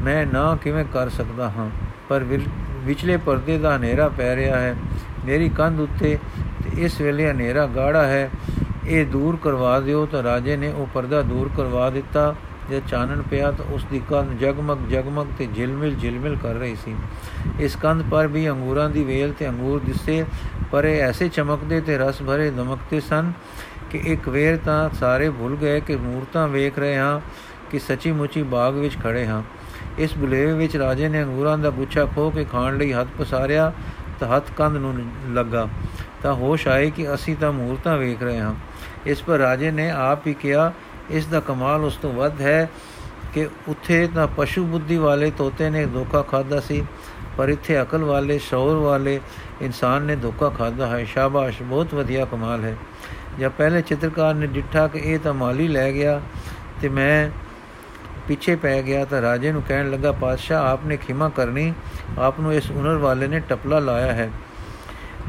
ਮੈਂ 0.02 0.26
ਨਾ 0.26 0.56
ਕਿਵੇਂ 0.56 0.84
ਕਰ 0.84 1.08
ਸਕਦਾ 1.08 1.48
ਹਾਂ। 1.50 1.68
ਪਰ 2.08 2.24
ਵਿਚਲੇ 2.84 3.16
ਪਰਦੇ 3.16 3.58
ਦਾ 3.58 3.76
ਹਨੇਰਾ 3.76 4.08
ਪੈ 4.08 4.34
ਰਿਹਾ 4.36 4.58
ਹੈ। 4.58 4.74
ਮੇਰੀ 5.26 5.48
ਕੰਧ 5.48 5.80
ਉੱਤੇ 5.80 6.18
ਤੇ 6.64 6.82
ਇਸ 6.82 7.00
ਵੇਲੇ 7.00 7.30
ਹਨੇਰਾ 7.30 7.66
ਗਾੜਾ 7.66 8.06
ਹੈ। 8.06 8.28
ਇਹ 8.86 9.06
ਦੂਰ 9.06 9.36
ਕਰਵਾ 9.36 9.78
ਦਿਓ 9.80 10.04
ਤਾਂ 10.06 10.22
ਰਾਜੇ 10.22 10.56
ਨੇ 10.56 10.68
ਉਹ 10.68 10.86
ਪਰਦਾ 10.94 11.22
ਦੂਰ 11.22 11.50
ਕਰਵਾ 11.56 11.88
ਦਿੱਤਾ। 11.90 12.34
ਜੇ 12.70 12.80
ਚਾਨਣ 12.88 13.22
ਪਿਆ 13.22 13.50
ਤਾਂ 13.52 13.64
ਉਸ 13.64 13.84
ਦੀ 13.84 14.00
ਕੰਧ 14.10 14.38
ਜਗਮਗ 14.38 14.88
ਜਗਮਗ 14.90 15.26
ਤੇ 15.38 15.46
ਝਿਲਮਿਲ 15.56 15.94
ਝਿਲਮਿਲ 15.96 16.36
ਕਰ 16.36 16.54
ਰਹੀ 16.54 16.76
ਸੀ। 16.76 16.94
ਇਸ 17.60 17.76
ਕੰਧ 17.76 18.02
ਪਰ 18.10 18.26
ਵੀ 18.26 18.48
ਅੰਗੂਰਾਂ 18.50 18.88
ਦੀ 18.90 19.04
ਵੇਲ 19.04 19.32
ਤੇ 19.32 19.48
ਅੰਗੂਰ 19.48 19.80
ਦਿਸੇ, 19.80 20.24
ਪਰ 20.72 20.84
ਇਹ 20.84 21.02
ਐਸੇ 21.02 21.28
ਚਮਕਦੇ 21.28 21.80
ਤੇ 21.80 21.98
ਰਸ 21.98 22.22
ਭਰੇ 22.22 22.50
ਦਮਕਤੇ 22.50 23.00
ਸਨ 23.00 23.32
ਕਿ 23.90 23.98
ਇੱਕ 24.04 24.28
ਵੇਰ 24.28 24.56
ਤਾਂ 24.56 24.88
ਸਾਰੇ 24.90 25.28
ਭੁੱਲ 25.30 25.56
ਗਏ 25.56 25.80
ਕਿ 25.80 25.96
ਮੂਰਤਾਂ 25.96 26.48
ਵੇਖ 26.48 26.78
ਰਹੇ 26.78 26.96
ਹਾਂ। 26.96 27.20
ਕਿ 27.70 27.78
ਸੱਚੀ 27.78 28.12
ਮੁੱਚੀ 28.12 28.42
ਬਾਗ 28.42 28.74
ਵਿੱਚ 28.74 28.96
ਖੜੇ 29.02 29.26
ਹਾਂ। 29.26 29.42
ਇਸ 29.98 30.16
ਬੁਲੇਵੇ 30.18 30.52
ਵਿੱਚ 30.52 30.76
ਰਾਜੇ 30.76 31.08
ਨੇ 31.08 31.22
ਅੰਗੂਰਾਂ 31.22 31.58
ਦਾ 31.58 31.70
ਗੁੱਛਾ 31.70 32.04
ਖੋ 32.04 32.30
ਕੇ 32.30 32.44
ਖਾਣ 32.44 32.76
ਲਈ 32.76 32.92
ਹੱਥ 32.92 33.08
ਪਸਾਰਿਆ 33.18 33.72
ਤਾਂ 34.20 34.36
ਹੱਥ 34.36 34.50
ਕੰਧ 34.56 34.76
ਨੂੰ 34.76 34.94
ਲੱਗਾ। 35.32 35.68
ਤਾਂ 36.22 36.34
ਹੋਸ਼ 36.34 36.68
ਆਏ 36.68 36.90
ਕਿ 36.90 37.14
ਅਸੀਂ 37.14 37.36
ਤਾਂ 37.36 37.52
ਮੂਰਤਾਂ 37.52 37.98
ਵੇਖ 37.98 38.22
ਰਹੇ 38.22 38.38
ਹਾਂ। 38.38 38.54
ਇਸ 39.06 39.22
ਪਰ 39.22 39.38
ਰਾਜੇ 39.38 39.70
ਨੇ 39.70 39.90
ਆਪ 39.90 40.26
ਹੀ 40.26 40.34
ਕਿਹਾ, 40.34 40.72
ਇਸ 41.10 41.26
ਦਾ 41.26 41.40
ਕਮਾਲ 41.40 41.84
ਉਸ 41.84 41.96
ਤੋਂ 41.96 42.12
ਵੱਧ 42.12 42.40
ਹੈ 42.40 42.70
ਕਿ 43.34 43.48
ਉੱਥੇ 43.68 44.08
ਤਾਂ 44.14 44.26
ਪਸ਼ੂ 44.36 44.64
ਬੁੱਧੀ 44.64 44.96
ਵਾਲੇ 44.96 45.30
ਤੋਤੇ 45.30 45.70
ਨੇ 45.70 45.86
ਧੋਖਾ 45.86 46.22
ਖਾਦਾ 46.22 46.60
ਸੀ, 46.60 46.84
ਪਰ 47.36 47.48
ਇੱਥੇ 47.48 47.82
ਅਕਲ 47.82 48.04
ਵਾਲੇ, 48.04 48.38
ਸ਼ੌਰ 48.38 48.76
ਵਾਲੇ 48.76 49.20
ਇਨਸਾਨ 49.62 50.02
ਨੇ 50.02 50.16
ਧੋਖਾ 50.16 50.48
ਖਾਦਾ 50.48 50.86
ਹੈ। 50.86 51.04
ਸ਼ਾਬਾਸ਼, 51.04 51.62
ਬਹੁਤ 51.62 51.94
ਵਧੀਆ 51.94 52.24
ਕਮਾਲ 52.24 52.64
ਹੈ। 52.64 52.76
ਜਦ 53.40 53.48
ਪਹਿਲੇ 53.48 53.82
ਚਿੱਤਰਕਾਰ 53.82 54.34
ਨੇ 54.34 54.46
ਡਿੱਠਾ 54.46 54.88
ਕਿ 54.88 54.98
ਇਹ 54.98 55.18
ਤਾਂ 55.18 55.34
ਮਾਲੀ 55.34 55.68
ਲੈ 55.68 55.92
ਗਿਆ 55.92 56.20
ਤੇ 56.80 56.88
ਮੈਂ 56.88 57.30
ਪਿੱਛੇ 58.28 58.56
ਪੈ 58.56 58.80
ਗਿਆ 58.82 59.04
ਤਾਂ 59.04 59.20
ਰਾਜੇ 59.22 59.52
ਨੂੰ 59.52 59.62
ਕਹਿਣ 59.62 59.90
ਲੱਗਾ, 59.90 60.12
ਪਾਤਸ਼ਾਹ, 60.12 60.70
ਆਪਨੇ 60.70 60.96
ਖਿਮਾ 60.96 61.28
ਕਰਨੀ। 61.28 61.72
ਆਪ 62.18 62.40
ਨੂੰ 62.40 62.52
ਇਸ 62.54 62.70
ਹੁਨਰ 62.70 62.96
ਵਾਲੇ 62.96 63.26
ਨੇ 63.26 63.40
ਟਪਲਾ 63.40 63.78
ਲਾਇਆ 63.78 64.12
ਹੈ। 64.12 64.30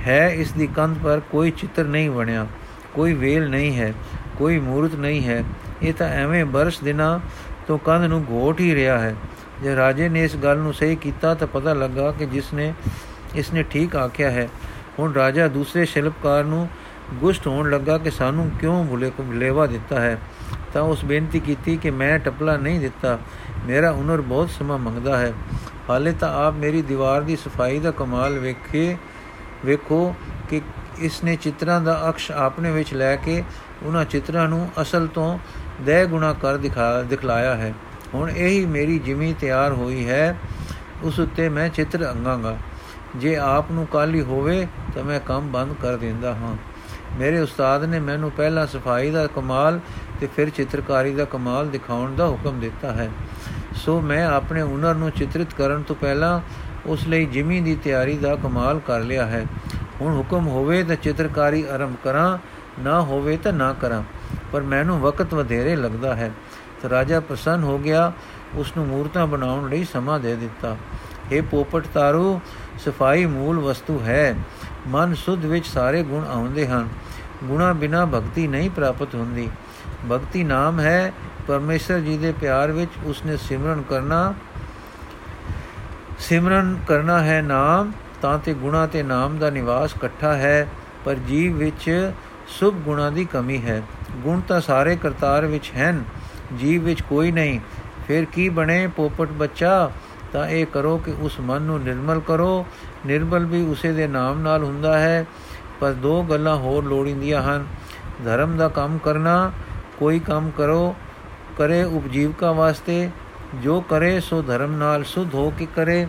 ਹੈ 0.08 0.30
ਇਸ 0.30 0.52
ਦੀ 0.52 0.68
ਕੰਧ 0.68 0.98
ਪਰ 1.04 1.22
ਕੋਈ 1.32 1.52
ਚਿੱਤਰ 1.52 1.84
ਨਹੀਂ 1.84 2.10
ਬਣਿਆ, 2.10 2.46
ਕੋਈ 2.94 3.14
ਵੇਲ 3.14 3.50
ਨਹੀਂ 3.50 3.78
ਹੈ, 3.78 3.94
ਕੋਈ 4.38 4.60
ਮੂਰਤ 4.60 4.96
ਨਹੀਂ 4.96 5.26
ਹੈ। 5.28 5.44
ਇਹ 5.82 5.94
ਤਾਂ 5.94 6.08
ਐਵੇਂ 6.08 6.46
ਬਰਸ 6.46 6.80
ਦਿਨਾਂ 6.80 7.20
ਤੋਂ 7.68 7.78
ਕੰਧ 7.78 8.06
ਨੂੰ 8.06 8.24
ਘੋਟ 8.32 8.60
ਹੀ 8.60 8.74
ਰਿਹਾ 8.76 8.98
ਹੈ। 9.00 9.16
ਜੇ 9.64 9.76
ਰਾਜੇ 9.76 10.10
ਨੇ 10.10 10.24
ਇਸ 10.24 10.36
ਗੱਲ 10.36 10.58
ਨੂੰ 10.58 10.74
ਸਹੀ 10.74 10.96
ਕੀਤਾ 10.96 11.34
ਤਾਂ 11.34 11.48
ਪਤਾ 11.48 11.74
ਲੱਗਾ 11.74 12.12
ਕਿ 12.12 12.26
ਜਿਸ 12.26 12.54
ਨੇ, 12.54 12.74
ਇਸ 13.36 13.54
ਨੇ 13.54 13.64
ਠੀਕ 13.64 13.96
ਆਖਿਆ 13.96 14.32
ਹੈ। 14.32 14.48
ਹੁਣ 15.00 15.14
ਰਾਜਾ 15.14 15.48
ਦੂਸਰੇ 15.48 15.86
ਸ਼ਿਲਪਕਾਰ 15.86 16.44
ਨੂੰ 16.44 16.68
ਗੁਸ਼ਟ 17.14 17.48
ਹੋਣ 17.48 17.70
ਲੱਗਾ 17.70 17.98
ਕਿ 17.98 18.12
ਸਾਨੂੰ 18.12 18.50
ਕਿਉਂ 18.60 18.86
ਭੁਲੇ 18.86 19.10
ਕੋ 19.10 19.24
ਲੇਵਾ 19.34 19.66
ਦਿੱਤਾ 19.66 20.00
ਹੈ। 20.00 20.18
ਤਾਂ 20.74 20.82
ਉਸ 20.82 21.06
ਬੇਨਤੀ 21.06 21.40
ਕੀਤੀ 21.40 21.78
ਕਿ 21.78 21.92
ਮੈਂ 21.92 22.20
ਟਪਲਾ 22.20 22.58
ਨਹੀਂ 22.58 22.80
ਦਿੱਤਾ। 22.80 23.20
ਮੇਰਾ 23.66 23.92
ਹੁਨਰ 23.92 24.22
ਬਹੁਤ 24.22 24.50
ਸਮਾਂ 24.50 24.78
ਮੰਗਦਾ 24.78 25.18
ਹੈ। 25.18 25.34
ਹਾਲੇ 25.90 26.12
ਤਾਂ 26.12 26.48
ਆਪ 26.48 26.54
ਮੇਰੀ 26.54 26.82
ਦੀਵਾਰ 26.82 27.22
ਦੀ 27.22 27.36
ਸਫ਼ਾਈ 27.36 27.80
ਦਾ 27.80 27.92
ਕਮਾਲ 27.92 28.40
ਵੇਖੇ, 28.40 28.98
ਵੇਖੋ 29.66 30.16
ਕਿ 30.50 30.62
ਇਸ 31.00 31.24
ਨੇ 31.24 31.36
ਚਿੱਤਰਾਂ 31.36 31.82
ਦਾ 31.82 32.10
ਅਕਸ਼ 32.10 32.32
ਆਪਣੇ 32.32 32.72
ਵਿੱਚ 32.72 32.94
ਲੈ 32.94 33.16
ਕੇ 33.16 33.44
ਉਹਨਾਂ 33.84 34.06
ਚਿੱਤਰਾਂ 34.06 34.50
ਨੂੰ 34.50 34.70
ਅਸਲ 34.82 35.08
ਤੋਂ 35.08 35.40
ਦੇ 35.82 36.06
ਗੁਣਾ 36.06 36.34
ਕਰ 36.34 36.58
ਦਿਖਾ, 36.58 37.02
ਦਿਖਲਾਇਆ 37.02 37.56
ਹੈ। 37.56 37.74
ਹੁਣ 38.14 38.30
ਇਹੀ 38.30 38.66
ਮੇਰੀ 38.66 39.00
ਜਿਮੀ 39.00 39.36
ਤਿਆਰ 39.40 39.72
ਹੋਈ 39.72 40.10
ਹੈ, 40.10 40.38
ਉਸ 41.04 41.20
ਉੱਤੇ 41.20 41.50
ਮੈਂ 41.50 41.70
ਚਿੱਤਰ 41.70 42.12
ਅੰਗਾਂਗਾ। 42.12 42.58
ਜੇ 43.16 43.36
ਆਪ 43.36 43.72
ਨੂੰ 43.72 43.88
ਕਾਲੀ 43.88 44.22
ਹੋਵੇ 44.22 44.68
ਤਾਂ 44.96 45.04
ਮੈਂ 45.04 45.20
ਕੰਮ 45.20 45.52
ਬੰਦ 45.52 45.76
ਕਰ 45.82 45.98
ਦਿੰਦਾ 45.98 46.34
ਹਾਂ। 46.34 46.58
ਮੇਰੇ 47.18 47.40
ਉਸਤਾਦ 47.40 47.84
ਨੇ 47.84 48.00
ਮੈਨੂੰ 48.00 48.32
ਪਹਿਲਾਂ 48.32 48.68
ਸਫ਼ਾਈ 48.68 49.12
ਦਾ 49.12 49.28
ਕਮਾਲ 49.28 49.80
ਤੇ 50.20 50.28
ਫਿਰ 50.36 50.50
ਚਿੱਤਰਕਾਰੀ 50.50 51.14
ਦਾ 51.14 51.26
ਕਮਾਲ 51.26 51.70
ਦਿਖਾਉਣ 51.70 52.16
ਦਾ 52.16 52.28
ਹੁਕਮ 52.28 52.60
ਦਿੱਤਾ 52.60 52.92
ਹੈ। 52.92 53.10
ਸੋ 53.76 54.02
ਮੈਂ 54.02 54.26
ਆਪਣੇ 54.28 54.62
ਹੁਨਰ 54.62 54.96
ਨੂੰ 54.96 55.12
ਚਿਤਰਿਤ 55.12 55.54
ਕਰਨ 55.54 55.82
ਤੋਂ 55.82 55.96
ਪਹਿਲਾਂ 55.96 56.40
ਉਸ 56.86 57.08
ਲਈ 57.08 57.26
ਜਿਮੀ 57.26 57.62
ਦੀ 57.62 57.76
ਤਿਆਰੀ 57.76 58.18
ਦਾ 58.18 58.36
ਕਮਾਲ 58.36 58.80
ਕਰ 58.80 59.00
ਲਿਆ 59.00 59.26
ਹੈ। 59.26 59.46
ਹੁਣ 60.02 60.18
ਹੁਕਮ 60.18 60.48
ਹੋਵੇ 60.48 60.84
ਤਾਂ 60.84 60.96
ਚਿੱਤਰਕਾਰੀ 60.96 61.66
ਆਰੰਭ 61.68 61.96
ਕਰਾਂ, 62.04 62.38
ਨਾ 62.80 63.02
ਹੋਵੇ 63.02 63.38
ਤਾਂ 63.38 63.54
ਨਾ 63.54 63.74
ਕਰਾਂ, 63.74 64.04
ਪਰ 64.52 64.62
ਮੈਨੂੰ 64.62 65.00
ਵਕਤ 65.00 65.34
ਵਧੇਰੇ 65.34 65.76
ਲੱਗਦਾ 65.76 66.16
ਹੈ। 66.16 66.32
ਤਾਂ 66.82 66.90
ਰਾਜਾ 66.90 67.20
ਪ੍ਰਸੰਨ 67.20 67.64
ਹੋ 67.64 67.78
ਗਿਆ 67.78 68.12
ਉਸ 68.56 68.74
ਨੂੰ 68.78 68.88
ਮੂਰਤਾਂ 68.88 69.28
ਬਣਾਉਣ 69.28 69.70
ਲਈ 69.70 69.84
ਸਮਾਂ 69.84 70.20
ਦੇ 70.20 70.36
ਦਿੱਤਾ। 70.36 70.78
ਇਹ 71.32 71.42
ਪੋਪਟ 71.42 71.86
ਤਾਰੂ, 71.94 72.40
ਸਫ਼ਾਈ 72.80 73.26
ਮੂਲ 73.26 73.60
ਵਸਤੂ 73.60 74.00
ਹੈ। 74.00 74.36
ਮਨ 74.88 75.14
ਸੁਧ 75.16 75.46
ਵਿੱਚ 75.46 75.68
ਸਾਰੇ 75.68 76.04
ਗੁਣ 76.04 76.26
ਆਉਂਦੇ 76.28 76.68
ਹਨ। 76.68 76.88
ਗੁਣਾ 77.44 77.74
ਬਿਨਾ 77.74 78.06
ਭਗਤੀ 78.06 78.48
ਨਹੀਂ 78.48 78.70
ਪ੍ਰਾਪਤ 78.70 79.16
ਹੁੰਦੀ। 79.16 79.50
ਭਗਤੀ 80.12 80.44
ਨਾਮ 80.44 80.80
ਹੈ, 80.80 81.14
ਪਰਮੇਸ਼ਰ 81.48 82.00
ਜੀ 82.00 82.18
ਦੇ 82.18 82.32
ਪਿਆਰ 82.32 82.72
ਵਿੱਚ 82.72 82.92
ਉਸਨੇ 83.04 83.38
ਸਿਮਰਨ 83.38 83.82
ਕਰਨਾ 83.82 84.34
ਸਿਮਰਨ 86.20 86.78
ਕਰਨਾ 86.88 87.24
ਹੈ 87.24 87.42
ਨਾਮ, 87.42 87.92
ਤਾਂ 88.22 88.40
ਤੇ 88.40 88.54
ਗੁਣਾ 88.54 88.88
ਤੇ 88.88 89.04
ਨਾਮ 89.04 89.38
ਦਾ 89.38 89.50
ਨਿਵਾਸ 89.50 89.96
ਇਕੱਠਾ 89.96 90.34
ਹੈ, 90.34 90.68
ਪਰ 91.06 91.16
ਜੀਵ 91.16 91.58
ਵਿੱਚ 91.58 92.12
ਸੁਭ 92.48 92.74
ਗੁਣਾ 92.74 93.10
ਦੀ 93.10 93.26
ਕਮੀ 93.26 93.62
ਹੈ। 93.62 93.82
ਗੁਣ 94.16 94.40
ਤਾਂ 94.40 94.62
ਸਾਰੇ 94.62 94.96
ਕਰਤਾਰ 94.96 95.46
ਵਿੱਚ 95.46 95.72
ਹਨ, 95.78 96.04
ਜੀਵ 96.58 96.84
ਵਿੱਚ 96.84 97.02
ਕੋਈ 97.02 97.32
ਨਹੀਂ। 97.32 97.60
ਫਿਰ 98.08 98.26
ਕੀ 98.26 98.50
ਬਣੇ, 98.50 98.88
ਪੋਪਟ 98.88 99.28
ਬੱਚਾ? 99.28 99.92
ਤਾਂ 100.34 100.48
ਇਹ 100.48 100.66
ਕਰੋ 100.66 100.98
ਕਿ 100.98 101.14
ਉਸ 101.20 101.40
ਮਨ 101.40 101.62
ਨੂੰ 101.62 101.84
ਨਿਰਮਲ 101.84 102.20
ਕਰੋ। 102.20 102.66
ਨਿਰਮਲ 103.06 103.46
ਵੀ 103.46 103.66
ਉਸੇ 103.66 103.92
ਦੇ 103.92 104.08
ਨਾਮ 104.08 104.40
ਨਾਲ 104.40 104.64
ਹੁੰਦਾ 104.64 105.00
ਹੈ 105.00 105.26
ਪਰ 105.80 105.94
ਦੋ 105.94 106.22
ਗੱਲਾਂ 106.24 106.56
ਹੋਰ 106.56 106.84
ਲੋੜੀਂਦੀਆਂ 106.84 107.42
ਹਨ। 107.44 107.66
ਧਰਮ 108.26 108.58
ਦਾ 108.58 108.68
ਕੰਮ 108.68 108.98
ਕਰਨਾ, 108.98 109.52
ਕੋਈ 110.00 110.20
ਕੰਮ 110.20 110.50
ਕਰੋ, 110.50 110.96
ਕਰੇ 111.58 111.84
ਉਪਜੀਵਕਾ 111.84 112.52
ਵਾਸਤੇ, 112.52 113.10
ਜੋ 113.56 113.80
ਕਰੇ 113.82 114.20
ਸੋ 114.20 114.42
ਧਰਮ 114.42 114.72
ਨਾਲ 114.72 115.04
ਸੁਧ 115.04 115.36
ਹੋ 115.36 115.50
ਕੇ 115.50 115.68
ਕਰੇ, 115.76 116.08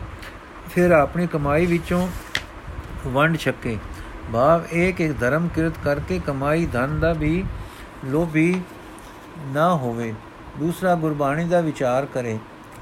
ਫਿਰ 0.71 0.91
ਆਪਣੀ 0.91 1.27
ਕਮਾਈ 1.27 1.67
ਵਿੱਚੋਂ 1.67 2.09
ਵੰਡ 3.07 3.37
ਛਕੇ। 3.37 3.77
ਭਾਵ 4.33 4.65
ਇੱਕ 4.73 5.01
ਇੱਕ 5.01 5.21
ਧਰਮ 5.21 5.49
ਕਿਰਤ 5.49 5.73
ਕਰਕੇ 5.85 6.21
ਕਮਾਈ 6.27 6.67
ਧਨ 6.67 6.99
ਦਾ 7.01 7.13
ਵੀ 7.13 7.45
ਲੋਭੀ 8.05 8.61
ਨਾ 9.47 9.75
ਹੋਵੇ। 9.75 10.15
ਦੂਸਰਾ, 10.59 10.95
ਗੁਰਬਾਣੀ 10.95 11.45
ਦਾ 11.45 11.61
ਵਿਚਾਰ 11.61 12.07
ਕਰੇ। 12.07 12.39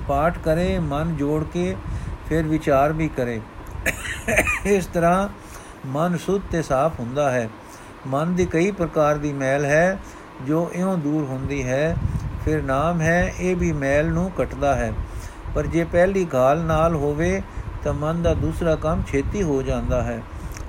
ਪਾਠ 0.08 0.38
ਕਰੇ, 0.38 0.78
ਮਨ 0.78 1.16
ਜੋੜ 1.16 1.44
ਕੇ 1.44 1.76
ਫਿਰ 2.28 2.42
ਵਿਚਾਰ 2.42 2.92
ਵੀ 2.92 3.08
ਕਰੇ। 3.08 3.40
ਇਸ 4.64 4.86
ਤਰ੍ਹਾਂ 4.86 5.28
ਮਨ 5.86 6.16
ਸੁੱਧ 6.16 6.42
ਤੇ 6.50 6.62
ਸਾਫ਼ 6.62 7.00
ਹੁੰਦਾ 7.00 7.30
ਹੈ। 7.30 7.48
ਮਨ 8.06 8.34
ਦੀ 8.34 8.46
ਕਈ 8.46 8.70
ਪ੍ਰਕਾਰ 8.70 9.14
ਦੀ 9.14 9.32
ਮੈਲ 9.32 9.64
ਹੈ, 9.64 9.98
ਜੋ 10.46 10.70
ਇਉਂ 10.72 10.98
ਦੂਰ 10.98 11.24
ਹੁੰਦੀ 11.24 11.62
ਹੈ। 11.62 11.96
ਫਿਰ 12.44 12.62
ਨਾਮ 12.62 13.00
ਹੈ, 13.00 13.34
ਇਹ 13.40 13.56
ਵੀ 13.56 13.72
ਮੈਲ 13.72 14.12
ਨੂੰ 14.12 14.30
ਕੱਟਦਾ 14.30 14.74
ਹੈ। 14.74 14.92
ਪਰ 15.54 15.66
ਜੇ 15.66 15.84
ਪਹਿਲੀ 15.84 16.24
ਗਾਲ 16.24 16.60
ਨਾਲ 16.60 16.94
ਹੋਵੇ, 16.94 17.42
ਤਾਂ 17.84 17.92
ਮਨ 17.94 18.22
ਦਾ 18.22 18.34
ਦੂਸਰਾ 18.34 18.76
ਕੰਮ 18.76 19.02
ਛੇਤੀ 19.08 19.42
ਹੋ 19.42 19.62
ਜਾਂਦਾ 19.62 20.02
ਹੈ। 20.02 20.22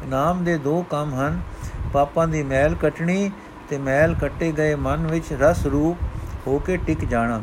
ਨਾਮ 0.05 0.43
ਦੇ 0.43 0.57
ਦੋ 0.57 0.85
ਕੰਮ 0.89 1.15
ਹਨ, 1.15 1.41
ਪਾਪਾਂ 1.93 2.27
ਦੀ 2.27 2.43
ਮੈਲ 2.43 2.75
ਕਟਣੀ 2.75 3.31
ਤੇ 3.69 3.77
ਮੈਲ 3.77 4.15
ਕੱਟੇ 4.15 4.51
ਗਏ 4.51 4.75
ਮਨ 4.75 5.07
ਵਿੱਚ 5.07 5.33
ਰਸ 5.33 5.65
ਰੂਪ 5.65 5.97
ਹੋ 6.47 6.59
ਕੇ 6.59 6.77
ਟਿਕ 6.77 7.05
ਜਾਣਾ। 7.05 7.41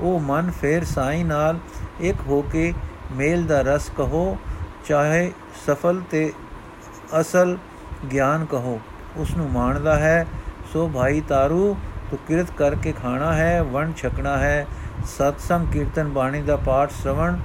ਉਹ 0.00 0.20
ਮਨ 0.20 0.50
ਫੇਰ 0.50 0.84
ਸਾਈ 0.84 1.22
ਨਾਲ 1.22 1.58
ਇੱਕ 2.00 2.16
ਹੋ 2.28 2.42
ਕੇ 2.42 2.72
ਮੇਲ 3.12 3.44
ਦਾ 3.44 3.60
ਰਸ 3.62 3.90
ਕਹੋ, 3.96 4.38
ਚਾਹੇ 4.88 5.32
ਸਫਲ 5.66 6.02
ਤੇ 6.10 6.32
ਅਸਲ 7.20 7.58
ਗਿਆਨ 8.12 8.44
ਕਹੋ 8.44 8.80
ਉਸ 9.16 9.36
ਨੂੰ 9.36 9.50
ਮਾਣਦਾ 9.50 9.96
ਹੈ, 9.96 10.26
ਸੋ 10.72 10.90
ਭਾਈ 10.94 11.20
ਤਾਰੂ, 11.20 11.76
ਤੂੰ 12.10 12.18
ਕਿਰਤ 12.28 12.50
ਕਰਕੇ 12.50 12.92
ਖਾਣਾ 12.92 13.32
ਹੈ, 13.32 13.62
ਵਣ 13.62 13.92
ਛਕਣਾ 13.92 14.38
ਹੈ। 14.38 14.66
ਸਤਸੰਗ 15.04 15.72
ਕੀਰਤਨ 15.72 16.08
ਬਾਣੀ 16.08 16.42
ਦਾ 16.42 16.56
ਪਾਠ 16.56 16.90
ਸ਼ਰਵਣ, 16.90 17.36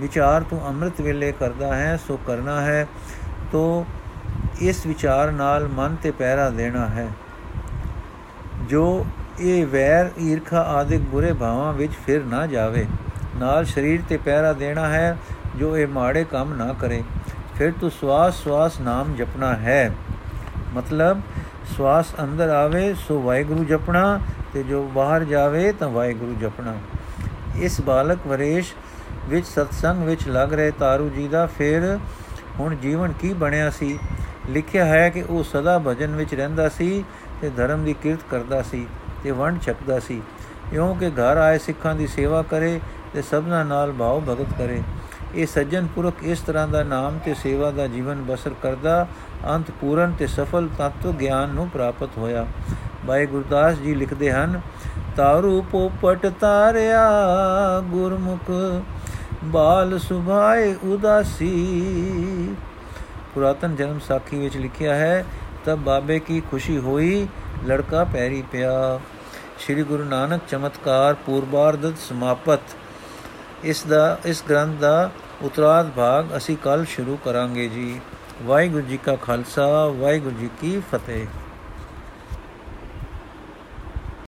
ਵਿਚਾਰ 0.00 0.42
ਤੂੰ 0.42 0.68
ਅੰਮ੍ਰਿਤ 0.68 1.00
ਵੇਲੇ 1.00 1.32
ਕਰਦਾ 1.32 1.76
ਹੈ, 1.76 1.96
ਸੋ 1.96 2.18
ਕਰਨਾ 2.26 2.60
ਹੈ। 2.60 2.86
ਤੋ 3.52 3.86
ਇਸ 4.60 4.86
ਵਿਚਾਰ 4.86 5.30
ਨਾਲ 5.30 5.68
ਮਨ 5.68 5.96
ਤੇ 6.02 6.10
ਪਹਿਰਾ 6.10 6.50
ਦੇਣਾ 6.50 6.86
ਹੈ। 6.86 7.08
ਜੋ 8.68 9.06
ਇਹ 9.40 9.66
ਵੈਰ 9.66 10.10
ਈਰਖਾ 10.18 10.60
ਆਦਿਕ 10.60 11.00
ਬੁਰੇ 11.00 11.32
ਭਾਵਾਂ 11.32 11.72
ਵਿੱਚ 11.72 11.92
ਫਿਰ 12.06 12.24
ਨਾ 12.24 12.46
ਜਾਵੇ। 12.46 12.86
ਨਾਲ 13.36 13.64
ਸਰੀਰ 13.64 14.00
ਤੇ 14.08 14.16
ਪਹਿਰਾ 14.16 14.52
ਦੇਣਾ 14.52 14.88
ਹੈ, 14.88 15.16
ਜੋ 15.56 15.76
ਇਹ 15.76 15.86
ਮਾੜੇ 15.86 16.24
ਕੰਮ 16.24 16.54
ਨਾ 16.54 16.72
ਕਰੇ। 16.72 17.02
ਫਿਰ 17.58 17.72
ਤੂੰ 17.80 17.90
ਸਵਾਸ 17.90 18.34
ਸਵਾਸ 18.34 18.80
ਨਾਮ 18.80 19.14
ਜਪਣਾ 19.14 19.54
ਹੈ। 19.54 19.94
ਮਤਲਬ, 20.74 21.20
ਸਵਾਸ 21.76 22.06
ਅੰਦਰ 22.22 22.48
ਆਵੇ, 22.48 22.94
ਸੋ 22.94 23.22
ਵਾਹਿਗੁਰੂ 23.22 23.64
ਜਪਣਾ 23.64 24.20
ਤੇ 24.52 24.62
ਜੋ 24.62 24.90
ਬਾਹਰ 24.94 25.24
ਜਾਵੇ 25.24 25.72
ਤਾਂ 25.72 25.88
ਵਾਹਿਗੁਰੂ 25.88 26.34
ਜਪਣਾ। 26.40 26.74
ਇਸ 27.56 27.80
ਬਾਲਕ 27.80 28.18
ਵਰੇਸ਼ 28.26 28.74
ਵਿੱਚ 29.28 29.46
ਸਤਸੰਗ 29.46 30.02
ਵਿੱਚ 30.02 30.28
ਲੱਗ 30.28 30.52
ਰਹੇ 30.52 30.70
ਤਾਰੂ 30.70 31.08
ਜੀ 31.08 31.28
ਦਾ 31.28 31.46
ਫਿਰ 31.46 31.98
ਹੁਣ 32.60 32.74
ਜੀਵਨ 32.74 33.12
ਕੀ 33.12 33.32
ਬਣਿਆ 33.32 33.70
ਸੀ? 33.70 33.98
ਲਿਖਿਆ 34.48 34.84
ਹੈ 34.84 35.10
ਕਿ 35.10 35.22
ਉਹ 35.22 35.44
ਸਦਾ 35.44 35.78
ਭਜਨ 35.78 36.16
ਵਿੱਚ 36.16 36.34
ਰਹਿੰਦਾ 36.34 36.68
ਸੀ 36.68 37.04
ਤੇ 37.40 37.50
ਧਰਮ 37.50 37.84
ਦੀ 37.84 37.94
ਕਿਰਤ 37.94 38.20
ਕਰਦਾ 38.30 38.62
ਸੀ 38.62 38.86
ਤੇ 39.24 39.30
ਵੰਡ 39.30 39.62
ਛਕਦਾ 39.62 39.98
ਸੀ। 39.98 40.22
ਇਉਂ 40.72 40.96
ਕਿ 40.96 41.10
ਘਰ 41.10 41.36
ਆਏ 41.36 41.58
ਸਿੱਖਾਂ 41.58 41.94
ਦੀ 41.94 42.06
ਸੇਵਾ 42.06 42.42
ਕਰੇ 42.42 42.80
ਤੇ 43.14 43.22
ਸਭਨਾ 43.22 43.62
ਨਾਲ 43.62 43.92
ਭਾਵ 43.92 44.20
ਭਗਤ 44.20 44.46
ਕਰੇ। 44.58 44.82
ਇਹ 45.34 45.46
ਸੱਜਣ 45.46 45.86
ਪੁਰਖ 45.86 46.22
ਇਸ 46.22 46.40
ਤਰ੍ਹਾਂ 46.40 46.68
ਦਾ 46.68 46.82
ਨਾਮ 46.82 47.18
ਤੇ 47.24 47.34
ਸੇਵਾ 47.34 47.70
ਦਾ 47.70 47.86
ਜੀਵਨ 47.86 48.22
ਬਸਰ 48.22 48.50
ਕਰਦਾ, 48.62 49.06
ਅੰਤ 49.46 49.70
ਪੂਰਨ 49.70 50.12
ਤੇ 50.18 50.26
ਸਫਲ 50.26 50.68
ਤਤਵ 50.78 51.12
ਗਿਆਨ 51.12 51.48
ਨੂੰ 51.48 51.68
ਪ੍ਰਾਪਤ 51.68 52.18
ਹੋਇਆ। 52.18 52.46
ਭਾਈ 53.06 53.26
ਗੁਰਦਾਸ 53.26 53.78
ਜੀ 53.78 53.94
ਲਿਖਦੇ 53.94 54.32
ਹਨ, 54.32 54.60
ਤਾਰੂ 55.16 55.62
ਪੋਪਟ 55.62 56.26
ਤਾਰਿਆ 56.40 57.08
ਗੁਰਮੁਖ, 57.80 58.50
ਬਾਲ 59.44 59.98
ਸੁਭਾਏ 59.98 60.74
ਉਦਾਸੀ। 60.84 62.54
ਪੁਰਾਤਨ 63.34 63.76
ਜਨਮ 63.76 63.98
ਸਾਖੀ 63.98 64.38
ਵਿੱਚ 64.38 64.56
ਲਿਖਿਆ 64.56 64.94
ਹੈ, 64.94 65.24
ਤਬ 65.64 65.78
ਬਾਬੇ 65.78 66.18
ਕੀ 66.18 66.40
ਖੁਸ਼ੀ 66.50 66.78
ਹੋਈ, 66.78 67.26
ਲੜਕਾ 67.66 68.04
ਪੈਰੀ 68.04 68.42
ਪਿਆ। 68.52 69.00
ਸ੍ਰੀ 69.58 69.82
ਗੁਰੂ 69.82 70.04
ਨਾਨਕ 70.04 70.40
ਚਮਤਕਾਰ 70.48 71.14
ਪੂਰਬਾਰਦਤ 71.26 71.98
ਸਮਾਪਤ। 71.98 72.60
ਇਸ 73.64 73.82
ਦਾ, 73.82 74.18
ਇਸ 74.24 74.42
ਗ੍ਰੰਥ 74.48 74.80
ਦਾ 74.80 75.10
ਉਤਰਾਧ 75.42 75.90
ਭਾਗ 75.90 76.36
ਅਸੀਂ 76.36 76.56
ਕੱਲ 76.56 76.84
ਸ਼ੁਰੂ 76.84 77.18
ਕਰਾਂਗੇ 77.24 77.68
ਜੀ। 77.68 78.00
ਵਾਹਿਗੁਰੂ 78.42 78.82
ਜੀ 78.82 78.96
ਕਾ 78.96 79.16
ਖਾਲਸਾ, 79.16 79.86
ਵਾਹਿਗੁਰੂ 79.86 80.36
ਜੀ 80.36 80.50
ਕੀ 80.60 80.82
ਫਤਿਹ। 80.92 81.26